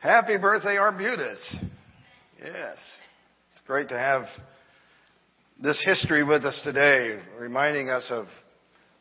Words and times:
Happy 0.00 0.36
birthday, 0.36 0.76
Arbutus. 0.76 1.56
Yes. 2.38 2.76
It's 3.52 3.62
great 3.66 3.88
to 3.88 3.98
have 3.98 4.22
this 5.60 5.82
history 5.84 6.22
with 6.22 6.44
us 6.44 6.60
today, 6.62 7.18
reminding 7.40 7.88
us 7.88 8.06
of 8.08 8.26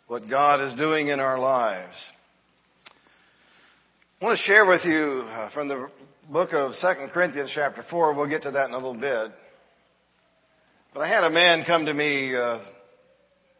what 0.07 0.27
God 0.27 0.59
is 0.59 0.73
doing 0.73 1.09
in 1.09 1.19
our 1.19 1.37
lives. 1.37 1.95
I 4.19 4.25
want 4.25 4.39
to 4.39 4.43
share 4.45 4.65
with 4.65 4.81
you 4.85 5.25
uh, 5.27 5.51
from 5.51 5.67
the 5.67 5.87
book 6.31 6.49
of 6.53 6.71
2 6.81 6.87
Corinthians 7.13 7.51
chapter 7.53 7.83
4. 7.91 8.15
We'll 8.15 8.27
get 8.27 8.41
to 8.41 8.51
that 8.51 8.67
in 8.67 8.73
a 8.73 8.77
little 8.77 8.99
bit. 8.99 9.31
But 10.95 11.01
I 11.01 11.07
had 11.07 11.23
a 11.23 11.29
man 11.29 11.63
come 11.63 11.85
to 11.85 11.93
me 11.93 12.35
uh, 12.35 12.57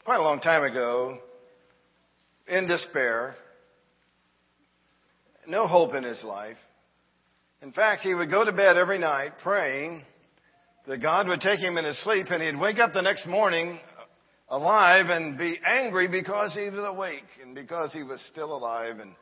quite 0.04 0.20
a 0.20 0.24
long 0.24 0.40
time 0.40 0.64
ago 0.64 1.20
in 2.48 2.68
despair, 2.68 3.36
no 5.48 5.68
hope 5.68 5.94
in 5.94 6.02
his 6.02 6.24
life. 6.24 6.58
In 7.62 7.72
fact, 7.72 8.02
he 8.02 8.14
would 8.14 8.30
go 8.30 8.46
to 8.46 8.52
bed 8.52 8.78
every 8.78 9.00
night 9.00 9.34
praying 9.42 10.04
that 10.86 11.02
God 11.02 11.28
would 11.28 11.42
take 11.42 11.60
him 11.60 11.78
in 11.78 11.86
his 11.86 12.02
sleep 12.04 12.28
and 12.30 12.42
he'd 12.42 12.60
wake 12.60 12.78
up 12.78 12.94
the 12.94 13.02
next 13.02 13.28
morning 13.28 13.80
alive 14.50 15.08
and 15.10 15.38
be 15.38 15.58
angry 15.66 16.08
because 16.08 16.54
he 16.54 16.70
was 16.70 16.80
awake 16.80 17.26
and 17.42 17.56
because 17.56 17.92
he 17.94 18.04
was 18.04 18.22
still 18.32 18.56
alive 18.56 19.00
and 19.00 19.16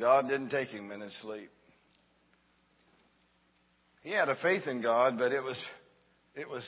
God 0.00 0.28
didn't 0.28 0.50
take 0.50 0.68
him 0.68 0.90
in 0.90 1.00
his 1.00 1.16
sleep. 1.20 1.50
He 4.02 4.10
had 4.10 4.28
a 4.28 4.36
faith 4.36 4.66
in 4.66 4.80
God, 4.80 5.14
but 5.18 5.32
it 5.32 5.42
was, 5.42 5.58
it 6.34 6.48
was, 6.48 6.66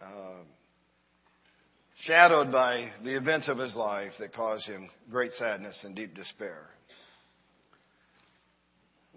uh, 0.00 0.42
shadowed 2.04 2.50
by 2.50 2.90
the 3.04 3.16
events 3.16 3.48
of 3.48 3.58
his 3.58 3.74
life 3.76 4.12
that 4.18 4.32
caused 4.32 4.66
him 4.66 4.88
great 5.10 5.32
sadness 5.34 5.78
and 5.84 5.94
deep 5.94 6.14
despair. 6.14 6.68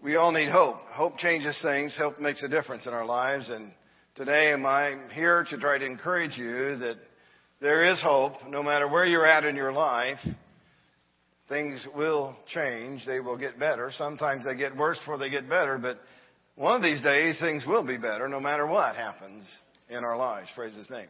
We 0.03 0.17
all 0.17 0.33
need 0.33 0.49
hope. 0.49 0.75
Hope 0.89 1.17
changes 1.17 1.57
things. 1.61 1.95
Hope 1.97 2.19
makes 2.19 2.43
a 2.43 2.49
difference 2.49 2.85
in 2.85 2.93
our 2.93 3.05
lives. 3.05 3.49
And 3.49 3.71
today 4.15 4.51
am 4.51 4.65
I 4.65 4.97
here 5.13 5.45
to 5.49 5.57
try 5.57 5.77
to 5.77 5.85
encourage 5.85 6.37
you 6.37 6.75
that 6.79 6.97
there 7.61 7.89
is 7.89 8.01
hope 8.01 8.33
no 8.49 8.61
matter 8.61 8.89
where 8.89 9.05
you're 9.05 9.25
at 9.25 9.45
in 9.45 9.55
your 9.55 9.71
life. 9.71 10.19
Things 11.47 11.87
will 11.95 12.35
change. 12.53 13.05
They 13.05 13.21
will 13.21 13.37
get 13.37 13.57
better. 13.57 13.91
Sometimes 13.97 14.43
they 14.43 14.57
get 14.57 14.75
worse 14.75 14.99
before 14.99 15.17
they 15.17 15.29
get 15.29 15.47
better, 15.47 15.77
but 15.77 15.99
one 16.55 16.75
of 16.75 16.81
these 16.81 17.01
days 17.01 17.39
things 17.39 17.63
will 17.65 17.87
be 17.87 17.95
better 17.95 18.27
no 18.27 18.41
matter 18.41 18.67
what 18.67 18.97
happens 18.97 19.49
in 19.89 20.03
our 20.03 20.17
lives. 20.17 20.49
Praise 20.53 20.75
His 20.75 20.89
name. 20.89 21.07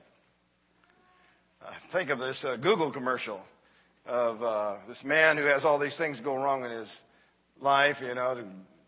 Uh, 1.65 1.71
think 1.91 2.11
of 2.11 2.19
this 2.19 2.45
uh, 2.47 2.57
Google 2.57 2.91
commercial 2.91 3.41
of 4.05 4.39
uh, 4.43 4.77
this 4.87 5.01
man 5.03 5.37
who 5.37 5.45
has 5.45 5.65
all 5.65 5.79
these 5.79 5.97
things 5.97 6.21
go 6.21 6.35
wrong 6.35 6.63
in 6.63 6.69
his 6.69 6.91
life. 7.59 7.95
You 7.99 8.13
know, 8.13 8.43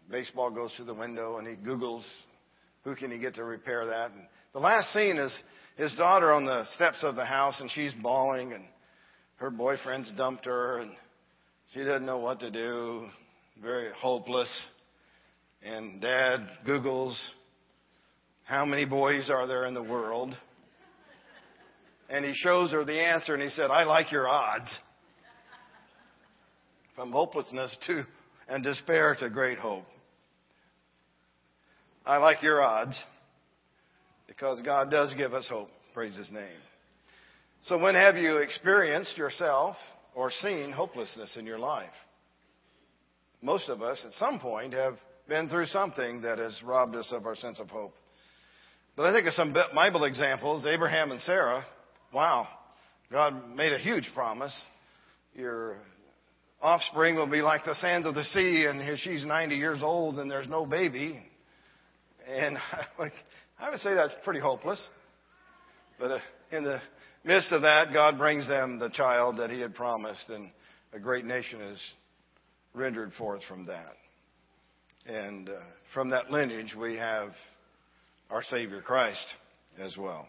baseball 0.10 0.50
goes 0.50 0.74
through 0.76 0.86
the 0.86 0.94
window, 0.94 1.38
and 1.38 1.48
he 1.48 1.56
Googles 1.56 2.04
who 2.84 2.96
can 2.96 3.12
he 3.12 3.18
get 3.18 3.36
to 3.36 3.44
repair 3.44 3.86
that. 3.88 4.12
And 4.12 4.28
the 4.54 4.60
last 4.60 4.94
scene 4.94 5.18
is 5.18 5.38
his 5.76 5.94
daughter 5.96 6.32
on 6.32 6.46
the 6.46 6.66
steps 6.76 7.04
of 7.04 7.16
the 7.16 7.26
house, 7.26 7.60
and 7.60 7.70
she's 7.72 7.94
bawling, 8.02 8.54
and 8.54 8.64
her 9.38 9.50
boyfriend's 9.50 10.14
dumped 10.16 10.46
her, 10.46 10.80
and 10.80 10.96
she 11.74 11.80
doesn't 11.80 12.06
know 12.06 12.20
what 12.20 12.40
to 12.40 12.52
do, 12.52 13.06
very 13.62 13.92
hopeless. 13.98 14.50
And 15.64 16.00
dad 16.00 16.48
Googles, 16.66 17.18
how 18.46 18.66
many 18.66 18.86
boys 18.86 19.30
are 19.32 19.48
there 19.48 19.66
in 19.66 19.74
the 19.74 19.84
world? 19.84 20.38
And 22.08 22.24
he 22.24 22.34
shows 22.36 22.72
her 22.72 22.86
the 22.86 23.02
answer, 23.02 23.34
and 23.34 23.42
he 23.42 23.50
said, 23.50 23.72
I 23.72 23.84
like 23.84 24.12
your 24.12 24.28
odds. 24.28 24.74
From 26.96 27.12
hopelessness 27.12 27.78
to 27.88 28.04
and 28.48 28.64
despair 28.64 29.16
to 29.20 29.30
great 29.30 29.58
hope. 29.58 29.86
I 32.06 32.18
like 32.18 32.44
your 32.44 32.62
odds 32.62 33.02
because 34.28 34.62
God 34.62 34.92
does 34.92 35.14
give 35.18 35.34
us 35.34 35.48
hope. 35.50 35.70
Praise 35.94 36.16
His 36.16 36.32
name. 36.32 36.60
So 37.64 37.80
when 37.80 37.96
have 37.96 38.16
you 38.16 38.38
experienced 38.38 39.18
yourself 39.18 39.76
or 40.14 40.30
seen 40.30 40.72
hopelessness 40.72 41.36
in 41.38 41.46
your 41.46 41.58
life? 41.58 41.90
Most 43.42 43.70
of 43.70 43.82
us 43.82 44.04
at 44.06 44.14
some 44.14 44.40
point 44.40 44.74
have 44.74 44.96
been 45.28 45.50
through 45.50 45.66
something 45.66 46.22
that 46.22 46.38
has 46.38 46.62
robbed 46.64 46.96
us 46.96 47.12
of 47.12 47.26
our 47.26 47.36
sense 47.36 47.60
of 47.60 47.70
hope. 47.70 47.94
But 48.96 49.08
I 49.08 49.14
think 49.14 49.28
of 49.28 49.34
some 49.34 49.54
Bible 49.74 50.06
examples. 50.06 50.66
Abraham 50.66 51.12
and 51.12 51.20
Sarah. 51.22 51.66
Wow. 52.14 52.48
God 53.12 53.56
made 53.56 53.74
a 53.74 53.78
huge 53.78 54.10
promise. 54.14 54.56
Your 55.34 55.78
offspring 56.62 57.16
will 57.16 57.30
be 57.30 57.42
like 57.42 57.64
the 57.64 57.76
sands 57.76 58.08
of 58.08 58.16
the 58.16 58.24
sea, 58.24 58.66
and 58.66 59.00
she's 59.00 59.26
90 59.26 59.56
years 59.56 59.80
old 59.82 60.20
and 60.20 60.30
there's 60.30 60.48
no 60.48 60.66
baby. 60.66 61.20
And 62.28 62.58
I 63.60 63.70
would 63.70 63.80
say 63.80 63.94
that's 63.94 64.16
pretty 64.24 64.40
hopeless. 64.40 64.86
But 66.00 66.12
uh, 66.12 66.20
in 66.52 66.64
the 66.64 66.82
midst 67.24 67.52
of 67.52 67.62
that, 67.62 67.94
God 67.94 68.18
brings 68.18 68.48
them 68.48 68.80
the 68.80 68.90
child 68.90 69.38
that 69.40 69.50
He 69.50 69.60
had 69.62 69.74
promised, 69.74 70.30
and 70.30 70.52
a 70.94 71.00
great 71.00 71.26
nation 71.26 71.62
is 71.62 71.82
rendered 72.74 73.14
forth 73.14 73.42
from 73.48 73.66
that. 73.68 73.94
And 75.06 75.50
uh, 75.50 75.54
from 75.94 76.10
that 76.10 76.32
lineage, 76.32 76.76
we 76.78 76.98
have 76.98 77.30
our 78.30 78.44
Savior 78.44 78.82
Christ 78.82 79.26
as 79.80 79.96
well. 79.98 80.28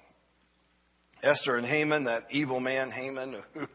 Esther 1.23 1.57
and 1.57 1.67
Haman, 1.67 2.05
that 2.05 2.25
evil 2.31 2.61
man 2.61 2.91
Haman, 2.91 3.43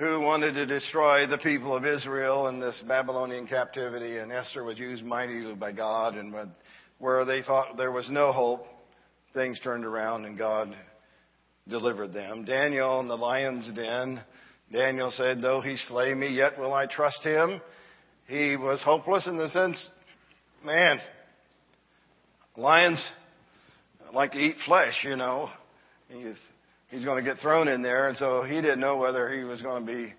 who, 0.00 0.18
wanted 0.20 0.54
to 0.54 0.64
destroy 0.64 1.26
the 1.26 1.36
people 1.36 1.76
of 1.76 1.84
Israel 1.84 2.48
in 2.48 2.58
this 2.58 2.82
Babylonian 2.88 3.46
captivity, 3.46 4.16
and 4.16 4.32
Esther 4.32 4.64
was 4.64 4.78
used 4.78 5.04
mightily 5.04 5.54
by 5.54 5.72
God, 5.72 6.14
and 6.14 6.34
where 6.98 7.26
they 7.26 7.42
thought 7.42 7.76
there 7.76 7.92
was 7.92 8.08
no 8.10 8.32
hope, 8.32 8.64
things 9.34 9.60
turned 9.60 9.84
around 9.84 10.24
and 10.24 10.38
God 10.38 10.74
delivered 11.68 12.14
them. 12.14 12.46
Daniel 12.46 13.00
in 13.00 13.08
the 13.08 13.16
lion's 13.16 13.70
den, 13.74 14.24
Daniel 14.72 15.10
said, 15.10 15.42
though 15.42 15.60
he 15.60 15.76
slay 15.76 16.14
me, 16.14 16.28
yet 16.28 16.58
will 16.58 16.72
I 16.72 16.86
trust 16.86 17.22
him. 17.22 17.60
He 18.26 18.56
was 18.56 18.80
hopeless 18.82 19.26
in 19.26 19.36
the 19.36 19.50
sense, 19.50 19.86
man, 20.64 20.98
lions 22.56 23.06
like 24.14 24.32
to 24.32 24.38
eat 24.38 24.56
flesh, 24.64 25.04
you 25.04 25.16
know. 25.16 25.50
He's 26.90 27.04
going 27.04 27.22
to 27.22 27.28
get 27.28 27.40
thrown 27.40 27.68
in 27.68 27.82
there, 27.82 28.08
and 28.08 28.16
so 28.16 28.42
he 28.42 28.56
didn't 28.56 28.80
know 28.80 28.96
whether 28.96 29.30
he 29.30 29.44
was 29.44 29.62
going 29.62 29.86
to 29.86 29.92
be 29.92 30.12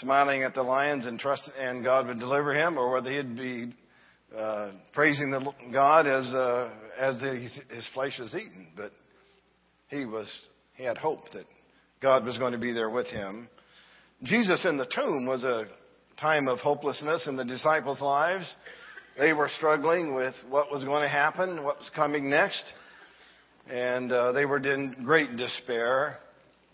smiling 0.00 0.42
at 0.42 0.54
the 0.54 0.62
lions 0.62 1.06
and 1.06 1.18
trust 1.18 1.50
and 1.58 1.82
God 1.82 2.06
would 2.06 2.18
deliver 2.18 2.54
him, 2.54 2.76
or 2.76 2.92
whether 2.92 3.10
he'd 3.10 3.36
be 3.36 3.72
uh, 4.36 4.72
praising 4.92 5.30
the 5.30 5.50
God 5.72 6.06
as 6.06 6.26
uh, 6.34 6.70
as 6.98 7.20
his, 7.22 7.60
his 7.70 7.88
flesh 7.94 8.18
is 8.20 8.34
eaten, 8.34 8.72
but 8.76 8.90
he 9.88 10.04
was 10.04 10.28
he 10.74 10.84
had 10.84 10.98
hope 10.98 11.20
that 11.32 11.44
God 12.02 12.24
was 12.24 12.36
going 12.36 12.52
to 12.52 12.58
be 12.58 12.72
there 12.72 12.90
with 12.90 13.06
him. 13.06 13.48
Jesus 14.24 14.64
in 14.64 14.76
the 14.76 14.86
tomb 14.86 15.26
was 15.26 15.44
a 15.44 15.66
time 16.20 16.48
of 16.48 16.58
hopelessness 16.58 17.26
in 17.26 17.36
the 17.36 17.44
disciples' 17.44 18.00
lives. 18.00 18.46
They 19.18 19.32
were 19.32 19.48
struggling 19.56 20.14
with 20.14 20.34
what 20.48 20.70
was 20.70 20.84
going 20.84 21.02
to 21.02 21.08
happen, 21.08 21.64
what 21.64 21.78
was 21.78 21.90
coming 21.94 22.28
next, 22.28 22.64
and 23.70 24.12
uh, 24.12 24.32
they 24.32 24.44
were 24.44 24.58
in 24.58 24.96
great 25.04 25.36
despair. 25.36 26.16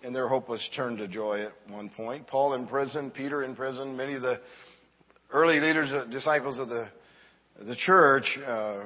And 0.02 0.16
their 0.16 0.28
hope 0.28 0.48
was 0.48 0.66
turned 0.74 0.96
to 0.96 1.08
joy 1.08 1.42
at 1.42 1.52
one 1.68 1.90
point. 1.94 2.26
Paul 2.26 2.54
in 2.54 2.66
prison, 2.66 3.10
Peter 3.10 3.42
in 3.42 3.54
prison, 3.54 3.94
many 3.98 4.14
of 4.14 4.22
the 4.22 4.40
early 5.30 5.60
leaders, 5.60 5.92
disciples 6.10 6.58
of 6.58 6.70
the 6.70 6.88
the 7.66 7.76
church 7.76 8.38
uh, 8.46 8.84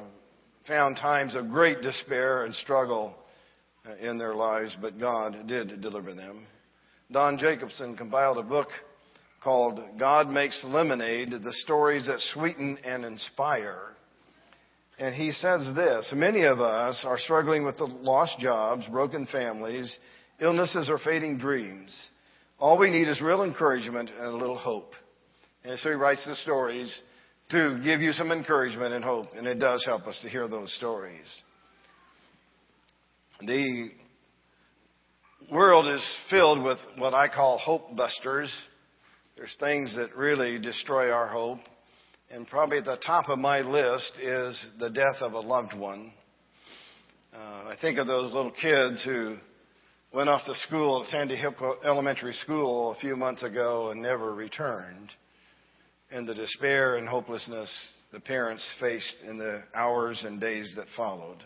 found 0.66 0.97
times 0.97 1.37
of 1.37 1.48
great 1.50 1.81
despair 1.81 2.44
and 2.44 2.54
struggle 2.54 3.16
uh, 3.87 3.94
in 3.97 4.19
their 4.19 4.34
lives, 4.34 4.76
but 4.81 4.98
God 4.98 5.47
did 5.47 5.81
deliver 5.81 6.14
them. 6.14 6.47
Don 7.12 7.38
Jacobson 7.38 7.97
compiled 7.97 8.38
a 8.38 8.43
book 8.43 8.69
called 9.43 9.78
God 9.98 10.28
Makes 10.28 10.64
Lemonade 10.66 11.31
The 11.31 11.53
Stories 11.53 12.06
That 12.06 12.19
Sweeten 12.19 12.78
and 12.84 13.04
Inspire. 13.04 13.94
And 14.99 15.14
he 15.14 15.32
says 15.32 15.69
this 15.75 16.12
Many 16.14 16.44
of 16.44 16.61
us 16.61 17.05
are 17.06 17.19
struggling 17.19 17.64
with 17.64 17.76
the 17.79 17.85
lost 17.85 18.38
jobs, 18.38 18.87
broken 18.88 19.26
families, 19.31 19.96
illnesses, 20.41 20.88
or 20.88 20.99
fading 20.99 21.38
dreams. 21.38 22.08
All 22.58 22.79
we 22.79 22.91
need 22.91 23.08
is 23.08 23.20
real 23.20 23.43
encouragement 23.43 24.11
and 24.11 24.26
a 24.26 24.37
little 24.37 24.56
hope. 24.56 24.93
And 25.64 25.79
so 25.81 25.88
he 25.88 25.94
writes 25.94 26.25
the 26.26 26.37
stories 26.37 27.02
to 27.50 27.81
give 27.82 28.00
you 28.00 28.12
some 28.12 28.31
encouragement 28.31 28.94
and 28.94 29.05
hope. 29.05 29.26
And 29.37 29.46
it 29.46 29.58
does 29.58 29.85
help 29.85 30.06
us 30.06 30.20
to 30.23 30.29
hear 30.29 30.46
those 30.46 30.75
stories. 30.76 31.26
The 33.40 33.90
world 35.52 35.87
is 35.88 36.19
filled 36.31 36.62
with 36.62 36.79
what 36.97 37.14
I 37.14 37.29
call 37.29 37.58
hope 37.58 37.97
busters. 37.97 38.52
There's 39.37 39.55
things 39.58 39.97
that 39.97 40.17
really 40.17 40.58
destroy 40.58 41.11
our 41.11 41.26
hope. 41.26 41.58
And 42.34 42.48
probably 42.48 42.78
at 42.78 42.84
the 42.84 42.96
top 42.96 43.28
of 43.28 43.38
my 43.38 43.60
list 43.60 44.19
is 44.20 44.60
the 44.81 44.90
death 44.90 45.19
of 45.20 45.34
a 45.34 45.38
loved 45.38 45.72
one. 45.72 46.12
Uh, 47.32 47.38
I 47.38 47.76
think 47.81 47.96
of 47.96 48.08
those 48.08 48.32
little 48.32 48.50
kids 48.50 49.04
who 49.04 49.36
went 50.12 50.28
off 50.28 50.44
to 50.46 50.54
school 50.56 51.04
at 51.04 51.10
Sandy 51.10 51.40
Hook 51.40 51.54
Elementary 51.84 52.32
School 52.32 52.90
a 52.90 53.00
few 53.00 53.14
months 53.14 53.44
ago 53.44 53.92
and 53.92 54.02
never 54.02 54.34
returned 54.34 55.10
and 56.10 56.26
the 56.26 56.34
despair 56.34 56.96
and 56.96 57.08
hopelessness 57.08 57.70
the 58.12 58.19
parents 58.19 58.69
faced 58.80 59.22
in 59.25 59.38
the 59.38 59.62
hours 59.72 60.25
and 60.26 60.40
days 60.40 60.72
that 60.75 60.88
followed. 60.96 61.38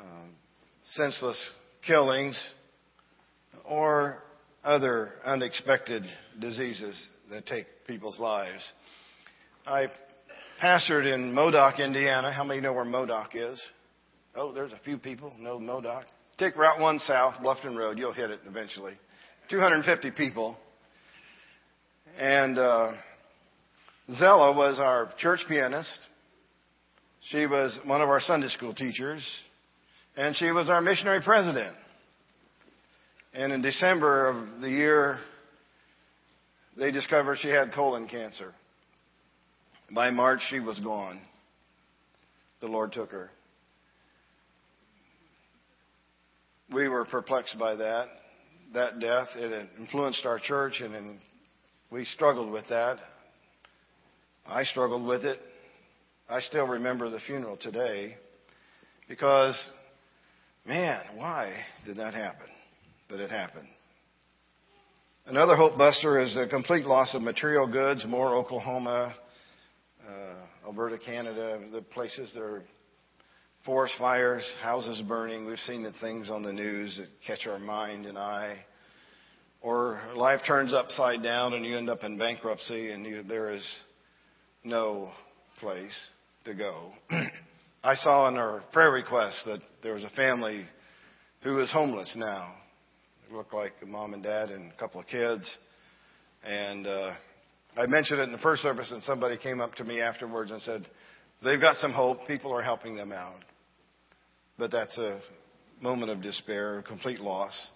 Um, 0.00 0.30
senseless 0.84 1.50
killings 1.86 2.42
or 3.62 4.22
other 4.64 5.10
unexpected 5.22 6.02
diseases 6.40 7.10
that 7.30 7.44
take 7.44 7.66
people's 7.86 8.18
lives. 8.18 8.62
I 9.66 9.86
pastored 10.62 11.10
in 11.10 11.32
Modoc, 11.32 11.80
Indiana. 11.80 12.30
How 12.30 12.44
many 12.44 12.60
know 12.60 12.74
where 12.74 12.84
Modoc 12.84 13.30
is? 13.34 13.60
Oh, 14.34 14.52
there's 14.52 14.72
a 14.72 14.80
few 14.84 14.98
people 14.98 15.32
know 15.38 15.58
Modoc. 15.58 16.04
Take 16.36 16.56
Route 16.56 16.80
1 16.80 16.98
south, 16.98 17.36
Bluffton 17.42 17.74
Road. 17.74 17.96
You'll 17.98 18.12
hit 18.12 18.30
it 18.30 18.40
eventually. 18.46 18.92
250 19.48 20.10
people. 20.10 20.58
And 22.18 22.58
uh, 22.58 22.92
Zella 24.12 24.54
was 24.54 24.78
our 24.78 25.10
church 25.18 25.40
pianist. 25.48 25.98
She 27.30 27.46
was 27.46 27.78
one 27.86 28.02
of 28.02 28.10
our 28.10 28.20
Sunday 28.20 28.48
school 28.48 28.74
teachers. 28.74 29.26
And 30.14 30.36
she 30.36 30.50
was 30.50 30.68
our 30.68 30.82
missionary 30.82 31.22
president. 31.22 31.74
And 33.32 33.50
in 33.50 33.62
December 33.62 34.26
of 34.26 34.60
the 34.60 34.68
year, 34.68 35.20
they 36.76 36.90
discovered 36.90 37.38
she 37.40 37.48
had 37.48 37.72
colon 37.72 38.08
cancer. 38.08 38.52
By 39.92 40.10
March, 40.10 40.40
she 40.48 40.60
was 40.60 40.78
gone. 40.80 41.20
The 42.60 42.66
Lord 42.66 42.92
took 42.92 43.10
her. 43.10 43.30
We 46.72 46.88
were 46.88 47.04
perplexed 47.04 47.58
by 47.58 47.76
that, 47.76 48.06
that 48.72 48.98
death. 48.98 49.28
It 49.36 49.68
influenced 49.78 50.24
our 50.24 50.38
church, 50.38 50.80
and 50.80 51.18
we 51.92 52.04
struggled 52.04 52.50
with 52.50 52.64
that. 52.70 52.98
I 54.46 54.64
struggled 54.64 55.06
with 55.06 55.24
it. 55.24 55.38
I 56.28 56.40
still 56.40 56.66
remember 56.66 57.10
the 57.10 57.20
funeral 57.20 57.58
today 57.58 58.16
because, 59.08 59.70
man, 60.66 61.00
why 61.16 61.52
did 61.84 61.98
that 61.98 62.14
happen? 62.14 62.46
But 63.08 63.20
it 63.20 63.30
happened. 63.30 63.68
Another 65.26 65.54
hope 65.54 65.76
buster 65.76 66.18
is 66.20 66.34
the 66.34 66.46
complete 66.48 66.86
loss 66.86 67.14
of 67.14 67.22
material 67.22 67.70
goods. 67.70 68.04
Moore 68.06 68.34
Oklahoma, 68.34 69.14
Alberta, 70.64 70.98
Canada, 70.98 71.60
the 71.72 71.82
places 71.82 72.32
that 72.34 72.42
are 72.42 72.62
forest 73.66 73.94
fires, 73.98 74.44
houses 74.62 75.02
burning. 75.06 75.46
We've 75.46 75.58
seen 75.60 75.82
the 75.82 75.92
things 76.00 76.30
on 76.30 76.42
the 76.42 76.52
news 76.52 76.96
that 76.98 77.08
catch 77.26 77.46
our 77.46 77.58
mind 77.58 78.06
and 78.06 78.16
eye. 78.16 78.56
Or 79.60 80.00
life 80.14 80.40
turns 80.46 80.72
upside 80.72 81.22
down 81.22 81.52
and 81.52 81.64
you 81.66 81.76
end 81.76 81.90
up 81.90 82.02
in 82.02 82.18
bankruptcy 82.18 82.90
and 82.90 83.04
you, 83.04 83.22
there 83.22 83.52
is 83.52 83.66
no 84.64 85.10
place 85.58 85.94
to 86.44 86.54
go. 86.54 86.92
I 87.84 87.94
saw 87.96 88.28
in 88.28 88.36
our 88.36 88.62
prayer 88.72 88.90
request 88.90 89.42
that 89.44 89.60
there 89.82 89.94
was 89.94 90.04
a 90.04 90.10
family 90.10 90.64
who 91.42 91.60
is 91.60 91.70
homeless 91.70 92.14
now. 92.16 92.54
It 93.28 93.34
looked 93.34 93.52
like 93.52 93.72
a 93.82 93.86
mom 93.86 94.14
and 94.14 94.22
dad 94.22 94.50
and 94.50 94.72
a 94.72 94.76
couple 94.76 95.00
of 95.00 95.06
kids. 95.06 95.58
And 96.42 96.86
uh, 96.86 97.12
I 97.76 97.86
mentioned 97.86 98.20
it 98.20 98.24
in 98.24 98.32
the 98.32 98.38
first 98.38 98.62
service, 98.62 98.90
and 98.92 99.02
somebody 99.02 99.36
came 99.36 99.60
up 99.60 99.74
to 99.76 99.84
me 99.84 100.00
afterwards 100.00 100.50
and 100.50 100.62
said, 100.62 100.86
They've 101.42 101.60
got 101.60 101.76
some 101.76 101.92
hope. 101.92 102.26
People 102.26 102.52
are 102.52 102.62
helping 102.62 102.96
them 102.96 103.12
out. 103.12 103.40
But 104.58 104.70
that's 104.70 104.96
a 104.98 105.20
moment 105.80 106.10
of 106.10 106.22
despair, 106.22 106.82
complete 106.86 107.20
loss. 107.20 107.70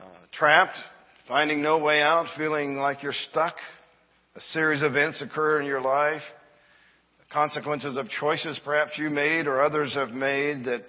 Uh, 0.00 0.08
trapped, 0.32 0.76
finding 1.26 1.62
no 1.62 1.78
way 1.78 2.00
out, 2.00 2.26
feeling 2.36 2.76
like 2.76 3.02
you're 3.02 3.12
stuck. 3.12 3.54
A 4.36 4.40
series 4.40 4.82
of 4.82 4.92
events 4.92 5.22
occur 5.22 5.60
in 5.60 5.66
your 5.66 5.80
life. 5.80 6.22
Consequences 7.32 7.96
of 7.96 8.08
choices 8.08 8.60
perhaps 8.64 8.92
you 8.96 9.10
made 9.10 9.46
or 9.46 9.60
others 9.60 9.94
have 9.94 10.10
made 10.10 10.64
that 10.66 10.84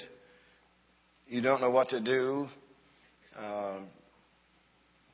you 1.28 1.42
don't 1.42 1.60
know 1.60 1.72
what 1.72 1.90
to 1.90 2.00
do. 2.00 2.46
Um, 3.38 3.90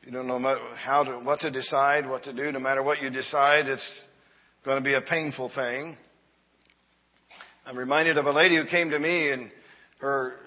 you 0.03 0.12
don't 0.12 0.27
know 0.27 0.57
how 0.75 1.03
to, 1.03 1.19
what 1.19 1.42
to 1.42 1.51
decide, 1.51 2.09
what 2.09 2.24
to 2.24 2.33
do. 2.33 2.51
No 2.51 2.59
matter 2.59 2.81
what 2.81 3.01
you 3.01 3.09
decide, 3.12 3.68
it's 3.68 4.03
going 4.65 4.77
to 4.77 4.83
be 4.83 4.95
a 4.95 5.01
painful 5.01 5.51
thing. 5.53 5.95
I'm 7.68 7.77
reminded 7.77 8.18
of 8.18 8.25
a 8.25 8.31
lady 8.31 8.57
who 8.57 8.65
came 8.65 8.89
to 8.89 8.98
me 8.98 9.30
and 9.30 9.51
her 10.00 10.38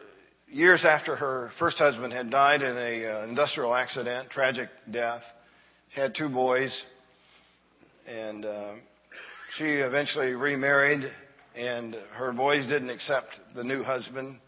years 0.48 0.84
after 0.84 1.14
her 1.14 1.50
first 1.60 1.78
husband 1.78 2.12
had 2.12 2.30
died 2.30 2.62
in 2.62 2.76
an 2.76 3.04
uh, 3.04 3.28
industrial 3.28 3.74
accident, 3.74 4.28
tragic 4.30 4.68
death. 4.90 5.22
She 5.94 6.00
had 6.00 6.16
two 6.16 6.28
boys, 6.28 6.84
and 8.08 8.44
uh, 8.44 8.74
she 9.56 9.64
eventually 9.64 10.34
remarried, 10.34 11.04
and 11.54 11.94
her 12.14 12.32
boys 12.32 12.66
didn't 12.66 12.90
accept 12.90 13.28
the 13.54 13.62
new 13.62 13.84
husband. 13.84 14.40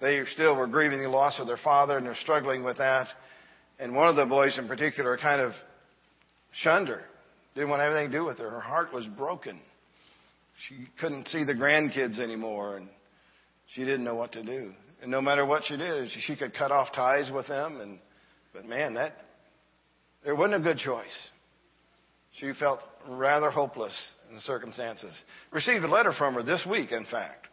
They 0.00 0.22
still 0.32 0.54
were 0.54 0.68
grieving 0.68 1.02
the 1.02 1.08
loss 1.08 1.40
of 1.40 1.48
their 1.48 1.58
father, 1.64 1.98
and 1.98 2.06
they're 2.06 2.14
struggling 2.14 2.62
with 2.62 2.78
that. 2.78 3.08
And 3.84 3.94
one 3.94 4.08
of 4.08 4.16
the 4.16 4.24
boys 4.24 4.58
in 4.58 4.66
particular 4.66 5.18
kind 5.18 5.42
of 5.42 5.52
shunned 6.54 6.88
her, 6.88 7.02
didn't 7.54 7.68
want 7.68 7.82
anything 7.82 8.10
to 8.10 8.16
do 8.16 8.24
with 8.24 8.38
her. 8.38 8.48
Her 8.48 8.58
heart 8.58 8.94
was 8.94 9.06
broken. 9.06 9.60
She 10.66 10.86
couldn't 10.98 11.28
see 11.28 11.44
the 11.44 11.52
grandkids 11.52 12.18
anymore, 12.18 12.78
and 12.78 12.88
she 13.74 13.82
didn't 13.82 14.04
know 14.04 14.14
what 14.14 14.32
to 14.32 14.42
do. 14.42 14.70
And 15.02 15.10
no 15.10 15.20
matter 15.20 15.44
what 15.44 15.64
she 15.66 15.76
did, 15.76 16.08
she 16.22 16.34
could 16.34 16.54
cut 16.54 16.72
off 16.72 16.94
ties 16.94 17.30
with 17.30 17.46
them. 17.48 17.78
And 17.78 17.98
but 18.54 18.64
man, 18.64 18.94
that 18.94 19.12
there 20.24 20.34
wasn't 20.34 20.62
a 20.62 20.64
good 20.64 20.78
choice. 20.78 21.28
She 22.40 22.54
felt 22.58 22.80
rather 23.10 23.50
hopeless 23.50 23.94
in 24.30 24.34
the 24.34 24.40
circumstances. 24.40 25.14
Received 25.52 25.84
a 25.84 25.88
letter 25.88 26.14
from 26.16 26.32
her 26.36 26.42
this 26.42 26.64
week, 26.70 26.90
in 26.90 27.04
fact, 27.10 27.48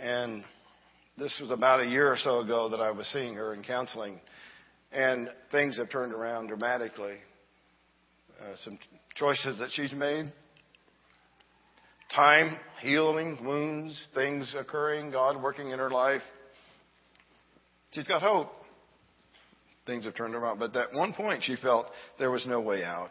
and 0.00 0.42
this 1.18 1.38
was 1.38 1.50
about 1.50 1.80
a 1.80 1.86
year 1.86 2.10
or 2.10 2.16
so 2.16 2.38
ago 2.38 2.70
that 2.70 2.80
I 2.80 2.92
was 2.92 3.06
seeing 3.08 3.34
her 3.34 3.52
in 3.52 3.62
counseling, 3.62 4.22
and 4.94 5.30
things 5.50 5.76
have 5.78 5.90
turned 5.90 6.12
around 6.12 6.48
dramatically. 6.48 7.16
Uh, 8.40 8.54
some 8.64 8.78
choices 9.16 9.58
that 9.58 9.70
she's 9.72 9.92
made 9.92 10.26
time, 12.14 12.58
healing, 12.80 13.38
wounds, 13.44 14.08
things 14.14 14.54
occurring, 14.58 15.10
God 15.10 15.42
working 15.42 15.70
in 15.70 15.78
her 15.78 15.90
life. 15.90 16.22
She's 17.90 18.06
got 18.06 18.22
hope. 18.22 18.50
Things 19.86 20.04
have 20.04 20.14
turned 20.14 20.34
around. 20.34 20.58
But 20.58 20.74
at 20.76 20.92
one 20.92 21.12
point, 21.12 21.44
she 21.44 21.56
felt 21.56 21.86
there 22.18 22.30
was 22.30 22.46
no 22.46 22.60
way 22.60 22.82
out. 22.84 23.10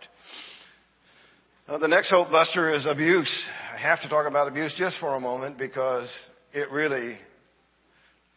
Uh, 1.68 1.78
the 1.78 1.88
next 1.88 2.10
hope 2.10 2.30
buster 2.32 2.74
is 2.74 2.86
abuse. 2.86 3.32
I 3.74 3.78
have 3.78 4.02
to 4.02 4.10
talk 4.10 4.28
about 4.28 4.48
abuse 4.48 4.74
just 4.78 4.98
for 5.00 5.16
a 5.16 5.20
moment 5.20 5.58
because 5.58 6.10
it 6.52 6.70
really 6.72 7.18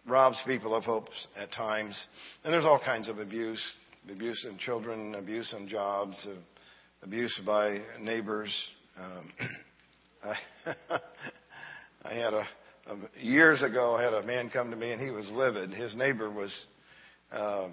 robs 0.06 0.40
people 0.46 0.74
of 0.74 0.84
hope 0.84 1.08
at 1.36 1.52
times. 1.52 2.06
And 2.44 2.52
there's 2.52 2.64
all 2.64 2.80
kinds 2.84 3.08
of 3.08 3.18
abuse 3.18 3.62
abuse 4.10 4.46
in 4.48 4.56
children, 4.58 5.14
abuse 5.16 5.52
in 5.56 5.68
jobs, 5.68 6.26
abuse 7.02 7.40
by 7.44 7.78
neighbors. 8.00 8.52
Um, 8.98 9.32
I, 10.24 10.74
I 12.04 12.14
had 12.14 12.34
a, 12.34 12.46
a 12.86 12.96
years 13.20 13.62
ago. 13.62 13.96
I 13.96 14.02
had 14.02 14.14
a 14.14 14.22
man 14.22 14.50
come 14.50 14.70
to 14.70 14.76
me, 14.76 14.92
and 14.92 15.00
he 15.00 15.10
was 15.10 15.28
livid. 15.30 15.70
His 15.70 15.96
neighbor 15.96 16.30
was 16.30 16.52
uh, 17.32 17.68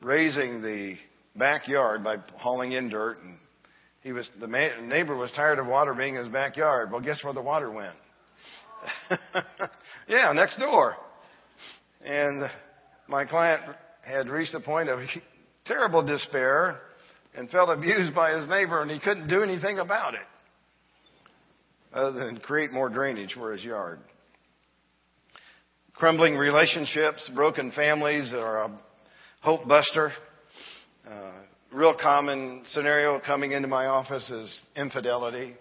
raising 0.00 0.62
the 0.62 0.96
backyard 1.36 2.02
by 2.02 2.16
hauling 2.38 2.72
in 2.72 2.88
dirt, 2.88 3.18
and 3.18 3.38
he 4.02 4.12
was 4.12 4.28
the 4.40 4.46
neighbor 4.46 5.16
was 5.16 5.30
tired 5.32 5.58
of 5.58 5.66
water 5.66 5.94
being 5.94 6.14
in 6.14 6.24
his 6.24 6.32
backyard. 6.32 6.90
Well, 6.90 7.00
guess 7.00 7.22
where 7.22 7.34
the 7.34 7.42
water 7.42 7.70
went? 7.70 7.96
yeah, 10.08 10.32
next 10.32 10.58
door. 10.58 10.96
And 12.04 12.50
my 13.08 13.24
client 13.24 13.62
had 14.02 14.28
reached 14.28 14.54
a 14.54 14.60
point 14.60 14.88
of 14.88 15.00
terrible 15.64 16.04
despair 16.04 16.80
and 17.34 17.48
felt 17.50 17.70
abused 17.70 18.14
by 18.14 18.32
his 18.32 18.48
neighbor, 18.48 18.80
and 18.80 18.90
he 18.90 18.98
couldn't 18.98 19.28
do 19.28 19.42
anything 19.42 19.78
about 19.78 20.14
it 20.14 20.20
other 21.92 22.24
than 22.24 22.38
create 22.38 22.72
more 22.72 22.88
drainage 22.88 23.34
for 23.34 23.52
his 23.52 23.64
yard. 23.64 24.00
Crumbling 25.94 26.36
relationships, 26.36 27.30
broken 27.34 27.72
families 27.72 28.32
are 28.32 28.64
a 28.64 28.80
hope 29.40 29.66
buster. 29.66 30.12
Uh, 31.08 31.32
real 31.72 31.94
common 32.00 32.64
scenario 32.68 33.20
coming 33.20 33.52
into 33.52 33.68
my 33.68 33.86
office 33.86 34.30
is 34.30 34.60
infidelity. 34.76 35.54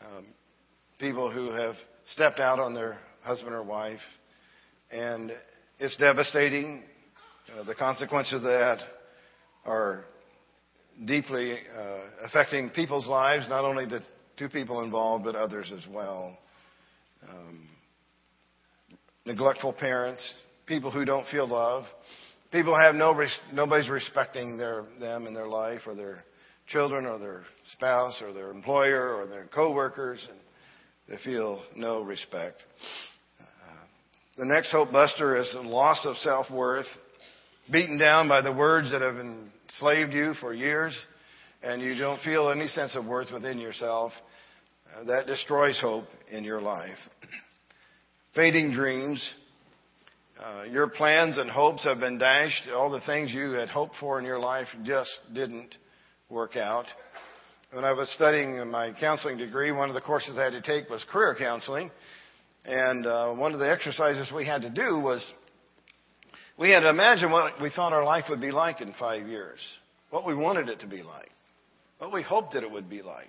Um, 0.00 0.26
people 0.98 1.30
who 1.30 1.52
have 1.52 1.74
stepped 2.06 2.40
out 2.40 2.58
on 2.58 2.74
their 2.74 2.98
husband 3.24 3.54
or 3.54 3.62
wife, 3.62 4.00
and 4.90 5.32
it's 5.78 5.96
devastating. 5.96 6.82
Uh, 7.52 7.64
the 7.64 7.74
consequences 7.74 8.34
of 8.34 8.42
that 8.42 8.78
are 9.64 10.04
deeply 11.06 11.54
uh, 11.54 12.26
affecting 12.26 12.70
people's 12.70 13.08
lives, 13.08 13.48
not 13.48 13.64
only 13.64 13.86
the 13.86 14.00
two 14.36 14.48
people 14.48 14.82
involved, 14.82 15.24
but 15.24 15.34
others 15.34 15.72
as 15.74 15.84
well. 15.92 16.38
Um, 17.28 17.68
neglectful 19.26 19.72
parents, 19.72 20.38
people 20.66 20.90
who 20.90 21.04
don't 21.04 21.26
feel 21.28 21.48
love, 21.48 21.84
people 22.52 22.76
have 22.78 22.94
no 22.94 23.18
nobody's 23.52 23.88
respecting 23.88 24.56
their 24.56 24.84
them 25.00 25.26
in 25.26 25.34
their 25.34 25.48
life 25.48 25.80
or 25.86 25.94
their 25.94 26.24
children 26.68 27.06
or 27.06 27.18
their 27.18 27.42
spouse 27.72 28.20
or 28.22 28.32
their 28.32 28.50
employer 28.50 29.14
or 29.14 29.26
their 29.26 29.46
coworkers, 29.46 30.26
and 30.30 30.38
they 31.08 31.22
feel 31.22 31.62
no 31.76 32.02
respect. 32.02 32.62
The 34.36 34.44
next 34.44 34.72
hope 34.72 34.90
buster 34.90 35.36
is 35.36 35.48
the 35.52 35.60
loss 35.60 36.04
of 36.04 36.16
self 36.16 36.50
worth, 36.50 36.88
beaten 37.70 37.98
down 37.98 38.28
by 38.28 38.40
the 38.40 38.52
words 38.52 38.90
that 38.90 39.00
have 39.00 39.14
enslaved 39.14 40.12
you 40.12 40.34
for 40.40 40.52
years, 40.52 40.98
and 41.62 41.80
you 41.80 41.96
don't 41.96 42.20
feel 42.22 42.50
any 42.50 42.66
sense 42.66 42.96
of 42.96 43.06
worth 43.06 43.28
within 43.32 43.58
yourself. 43.58 44.10
Uh, 44.92 45.04
that 45.04 45.28
destroys 45.28 45.78
hope 45.80 46.06
in 46.32 46.42
your 46.42 46.60
life. 46.60 46.98
Fading 48.34 48.72
dreams. 48.72 49.24
Uh, 50.42 50.64
your 50.68 50.88
plans 50.88 51.38
and 51.38 51.48
hopes 51.48 51.84
have 51.84 52.00
been 52.00 52.18
dashed. 52.18 52.68
All 52.74 52.90
the 52.90 53.02
things 53.02 53.32
you 53.32 53.52
had 53.52 53.68
hoped 53.68 53.94
for 54.00 54.18
in 54.18 54.24
your 54.24 54.40
life 54.40 54.66
just 54.82 55.12
didn't 55.32 55.76
work 56.28 56.56
out. 56.56 56.86
When 57.70 57.84
I 57.84 57.92
was 57.92 58.10
studying 58.14 58.68
my 58.68 58.92
counseling 58.98 59.38
degree, 59.38 59.70
one 59.70 59.90
of 59.90 59.94
the 59.94 60.00
courses 60.00 60.36
I 60.36 60.42
had 60.42 60.54
to 60.54 60.60
take 60.60 60.90
was 60.90 61.04
career 61.08 61.36
counseling. 61.38 61.92
And 62.64 63.06
uh, 63.06 63.34
one 63.34 63.52
of 63.52 63.60
the 63.60 63.70
exercises 63.70 64.32
we 64.34 64.46
had 64.46 64.62
to 64.62 64.70
do 64.70 64.98
was 64.98 65.24
we 66.58 66.70
had 66.70 66.80
to 66.80 66.88
imagine 66.88 67.30
what 67.30 67.60
we 67.60 67.70
thought 67.70 67.92
our 67.92 68.04
life 68.04 68.24
would 68.30 68.40
be 68.40 68.52
like 68.52 68.80
in 68.80 68.94
five 68.98 69.26
years, 69.26 69.58
what 70.10 70.26
we 70.26 70.34
wanted 70.34 70.68
it 70.68 70.80
to 70.80 70.86
be 70.86 71.02
like, 71.02 71.30
what 71.98 72.12
we 72.12 72.22
hoped 72.22 72.54
that 72.54 72.62
it 72.62 72.70
would 72.70 72.88
be 72.88 73.02
like. 73.02 73.28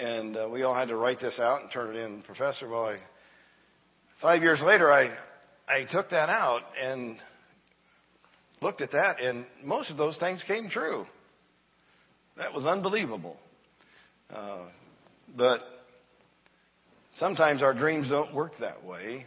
And 0.00 0.36
uh, 0.36 0.48
we 0.52 0.62
all 0.62 0.74
had 0.74 0.88
to 0.88 0.96
write 0.96 1.20
this 1.20 1.38
out 1.38 1.62
and 1.62 1.70
turn 1.70 1.94
it 1.94 2.00
in. 2.00 2.22
Professor, 2.22 2.68
well, 2.68 2.86
I, 2.86 2.96
five 4.20 4.42
years 4.42 4.60
later, 4.64 4.90
I, 4.90 5.14
I 5.68 5.84
took 5.90 6.10
that 6.10 6.28
out 6.28 6.62
and 6.80 7.18
looked 8.60 8.80
at 8.80 8.92
that, 8.92 9.20
and 9.20 9.46
most 9.64 9.90
of 9.90 9.96
those 9.96 10.18
things 10.18 10.42
came 10.46 10.68
true. 10.68 11.04
That 12.36 12.54
was 12.54 12.64
unbelievable. 12.64 13.36
Uh, 14.32 14.68
but 15.36 15.60
sometimes 17.20 17.62
our 17.62 17.74
dreams 17.74 18.08
don't 18.08 18.34
work 18.34 18.52
that 18.58 18.82
way. 18.84 19.26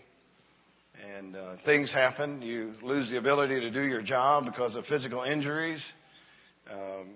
And 1.16 1.36
uh, 1.36 1.56
things 1.64 1.94
happen. 1.94 2.42
You 2.42 2.74
lose 2.82 3.10
the 3.10 3.18
ability 3.18 3.60
to 3.62 3.72
do 3.72 3.84
your 3.84 4.02
job 4.02 4.46
because 4.46 4.76
of 4.76 4.86
physical 4.86 5.24
injuries. 5.24 5.84
Um, 6.70 7.16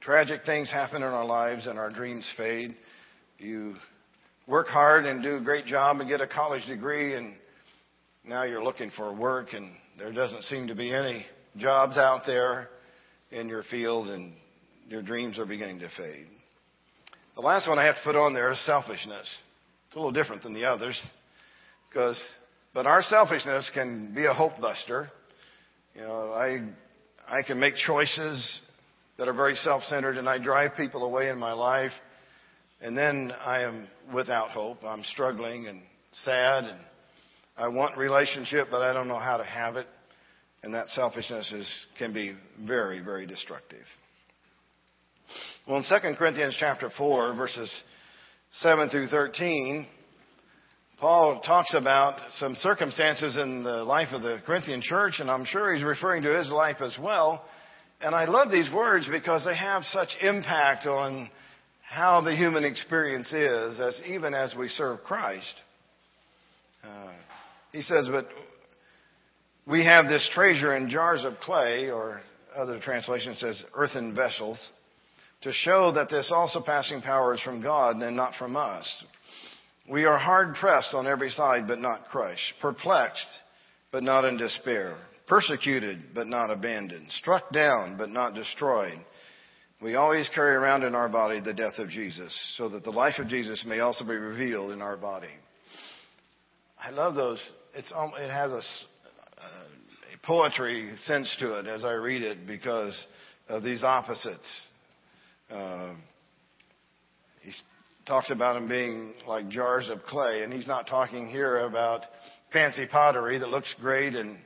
tragic 0.00 0.42
things 0.46 0.70
happen 0.72 0.98
in 0.98 1.08
our 1.08 1.24
lives 1.24 1.66
and 1.66 1.78
our 1.78 1.90
dreams 1.90 2.30
fade. 2.36 2.76
You 3.38 3.74
work 4.46 4.68
hard 4.68 5.06
and 5.06 5.22
do 5.22 5.36
a 5.36 5.40
great 5.40 5.66
job 5.66 6.00
and 6.00 6.08
get 6.08 6.20
a 6.20 6.26
college 6.26 6.66
degree, 6.66 7.16
and 7.16 7.34
now 8.24 8.44
you're 8.44 8.62
looking 8.62 8.90
for 8.96 9.14
work, 9.14 9.54
and 9.54 9.72
there 9.98 10.12
doesn't 10.12 10.42
seem 10.44 10.66
to 10.66 10.74
be 10.74 10.94
any 10.94 11.24
jobs 11.56 11.96
out 11.96 12.22
there 12.26 12.68
in 13.30 13.48
your 13.48 13.62
field 13.64 14.08
and 14.08 14.34
your 14.88 15.02
dreams 15.02 15.38
are 15.38 15.46
beginning 15.46 15.78
to 15.78 15.88
fade. 15.96 16.26
The 17.36 17.42
last 17.42 17.68
one 17.68 17.78
I 17.78 17.84
have 17.84 17.94
to 17.96 18.00
put 18.04 18.16
on 18.16 18.34
there 18.34 18.50
is 18.50 18.58
selfishness. 18.66 19.28
It's 19.86 19.96
a 19.96 19.98
little 19.98 20.12
different 20.12 20.42
than 20.42 20.54
the 20.54 20.64
others 20.64 21.00
because, 21.88 22.20
but 22.74 22.86
our 22.86 23.02
selfishness 23.02 23.70
can 23.72 24.12
be 24.14 24.26
a 24.26 24.32
hope 24.32 24.60
buster. 24.60 25.10
You 25.94 26.02
know, 26.02 26.32
I, 26.32 26.58
I 27.28 27.42
can 27.42 27.58
make 27.58 27.74
choices 27.76 28.60
that 29.18 29.28
are 29.28 29.32
very 29.32 29.54
self-centered 29.54 30.16
and 30.16 30.28
I 30.28 30.42
drive 30.42 30.72
people 30.76 31.04
away 31.04 31.28
in 31.28 31.38
my 31.38 31.52
life 31.52 31.92
and 32.80 32.96
then 32.96 33.32
I 33.44 33.62
am 33.62 33.88
without 34.14 34.50
hope. 34.50 34.78
I'm 34.84 35.04
struggling 35.04 35.66
and 35.66 35.82
sad 36.24 36.64
and 36.64 36.80
I 37.56 37.68
want 37.68 37.96
relationship, 37.96 38.68
but 38.70 38.82
I 38.82 38.92
don't 38.92 39.06
know 39.06 39.18
how 39.18 39.36
to 39.36 39.44
have 39.44 39.76
it. 39.76 39.86
And 40.62 40.74
that 40.74 40.88
selfishness 40.88 41.52
is, 41.52 41.68
can 41.98 42.12
be 42.12 42.34
very, 42.66 43.00
very 43.00 43.26
destructive. 43.26 43.84
Well, 45.66 45.78
in 45.78 45.84
2 45.84 46.16
Corinthians 46.16 46.56
chapter 46.58 46.90
4, 46.96 47.34
verses 47.34 47.72
7 48.60 48.88
through 48.88 49.08
13, 49.08 49.86
Paul 51.00 51.40
talks 51.40 51.74
about 51.74 52.18
some 52.32 52.54
circumstances 52.56 53.36
in 53.36 53.62
the 53.62 53.84
life 53.84 54.08
of 54.12 54.22
the 54.22 54.42
Corinthian 54.44 54.82
church, 54.82 55.14
and 55.18 55.30
I'm 55.30 55.44
sure 55.44 55.74
he's 55.74 55.84
referring 55.84 56.22
to 56.24 56.36
his 56.36 56.50
life 56.50 56.76
as 56.80 56.96
well. 57.00 57.44
And 58.02 58.14
I 58.14 58.24
love 58.26 58.50
these 58.50 58.70
words 58.70 59.06
because 59.10 59.44
they 59.44 59.56
have 59.56 59.84
such 59.84 60.08
impact 60.20 60.86
on 60.86 61.30
how 61.82 62.20
the 62.20 62.34
human 62.34 62.64
experience 62.64 63.32
is, 63.32 63.80
as 63.80 64.00
even 64.06 64.34
as 64.34 64.54
we 64.54 64.68
serve 64.68 65.02
Christ. 65.04 65.54
Uh, 66.84 67.12
he 67.72 67.82
says, 67.82 68.08
"But 68.08 68.28
we 69.66 69.84
have 69.84 70.08
this 70.08 70.28
treasure 70.32 70.76
in 70.76 70.90
jars 70.90 71.24
of 71.24 71.38
clay, 71.40 71.90
or 71.90 72.20
other 72.54 72.78
translation 72.80 73.36
says 73.36 73.64
earthen 73.74 74.14
vessels, 74.14 74.70
to 75.42 75.52
show 75.52 75.92
that 75.92 76.10
this 76.10 76.30
all 76.34 76.48
surpassing 76.48 77.00
power 77.00 77.34
is 77.34 77.40
from 77.42 77.62
God 77.62 77.96
and 77.96 78.16
not 78.16 78.34
from 78.38 78.56
us. 78.56 79.04
We 79.90 80.04
are 80.04 80.18
hard 80.18 80.54
pressed 80.54 80.94
on 80.94 81.06
every 81.06 81.30
side, 81.30 81.66
but 81.66 81.78
not 81.78 82.08
crushed, 82.08 82.54
perplexed, 82.60 83.26
but 83.90 84.02
not 84.02 84.24
in 84.24 84.36
despair, 84.36 84.96
persecuted, 85.26 86.14
but 86.14 86.26
not 86.26 86.50
abandoned, 86.50 87.10
struck 87.12 87.50
down, 87.52 87.96
but 87.96 88.10
not 88.10 88.34
destroyed. 88.34 88.98
We 89.82 89.94
always 89.94 90.30
carry 90.34 90.54
around 90.54 90.84
in 90.84 90.94
our 90.94 91.08
body 91.08 91.40
the 91.40 91.54
death 91.54 91.78
of 91.78 91.88
Jesus, 91.88 92.38
so 92.56 92.68
that 92.68 92.84
the 92.84 92.90
life 92.90 93.18
of 93.18 93.28
Jesus 93.28 93.64
may 93.66 93.80
also 93.80 94.04
be 94.04 94.14
revealed 94.14 94.72
in 94.72 94.82
our 94.82 94.96
body. 94.96 95.30
I 96.78 96.90
love 96.90 97.14
those. 97.14 97.40
It's, 97.74 97.90
it 97.90 98.30
has 98.30 98.52
a 98.52 98.60
a 100.12 100.26
poetry 100.26 100.90
sense 101.04 101.34
to 101.40 101.58
it 101.58 101.66
as 101.66 101.84
I 101.84 101.92
read 101.92 102.22
it 102.22 102.46
because 102.46 103.06
of 103.48 103.62
these 103.62 103.82
opposites. 103.82 104.66
Uh, 105.50 105.94
he 107.42 107.52
talks 108.06 108.30
about 108.30 108.54
them 108.54 108.68
being 108.68 109.14
like 109.26 109.48
jars 109.48 109.88
of 109.88 110.02
clay, 110.02 110.42
and 110.42 110.52
he's 110.52 110.68
not 110.68 110.86
talking 110.86 111.28
here 111.28 111.58
about 111.58 112.02
fancy 112.52 112.86
pottery 112.90 113.38
that 113.38 113.48
looks 113.48 113.74
great 113.80 114.14
and 114.14 114.38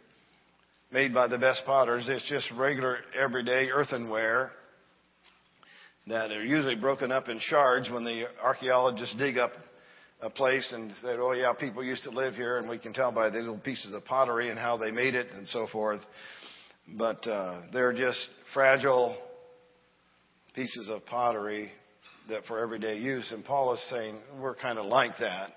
made 0.92 1.12
by 1.12 1.26
the 1.26 1.38
best 1.38 1.62
potters. 1.66 2.06
It's 2.08 2.28
just 2.28 2.50
regular, 2.56 2.98
everyday 3.18 3.68
earthenware 3.68 4.52
that 6.06 6.30
are 6.30 6.44
usually 6.44 6.76
broken 6.76 7.10
up 7.10 7.28
in 7.28 7.40
shards 7.40 7.90
when 7.90 8.04
the 8.04 8.26
archaeologists 8.42 9.16
dig 9.16 9.38
up 9.38 9.52
a 10.20 10.30
place 10.30 10.72
and 10.72 10.92
said, 11.02 11.18
oh 11.20 11.32
yeah, 11.32 11.52
people 11.58 11.82
used 11.82 12.04
to 12.04 12.10
live 12.10 12.34
here 12.34 12.58
and 12.58 12.68
we 12.68 12.78
can 12.78 12.92
tell 12.92 13.12
by 13.12 13.28
the 13.28 13.38
little 13.38 13.58
pieces 13.58 13.92
of 13.92 14.04
pottery 14.04 14.50
and 14.50 14.58
how 14.58 14.76
they 14.76 14.90
made 14.90 15.14
it 15.14 15.26
and 15.32 15.46
so 15.48 15.66
forth. 15.66 16.00
But 16.98 17.26
uh, 17.26 17.62
they're 17.72 17.92
just 17.92 18.28
fragile 18.52 19.16
pieces 20.54 20.88
of 20.90 21.04
pottery 21.06 21.70
that 22.28 22.44
for 22.46 22.58
everyday 22.58 22.98
use. 22.98 23.30
And 23.32 23.44
Paul 23.44 23.74
is 23.74 23.90
saying 23.90 24.20
we're 24.40 24.54
kind 24.54 24.78
of 24.78 24.86
like 24.86 25.12
that. 25.20 25.50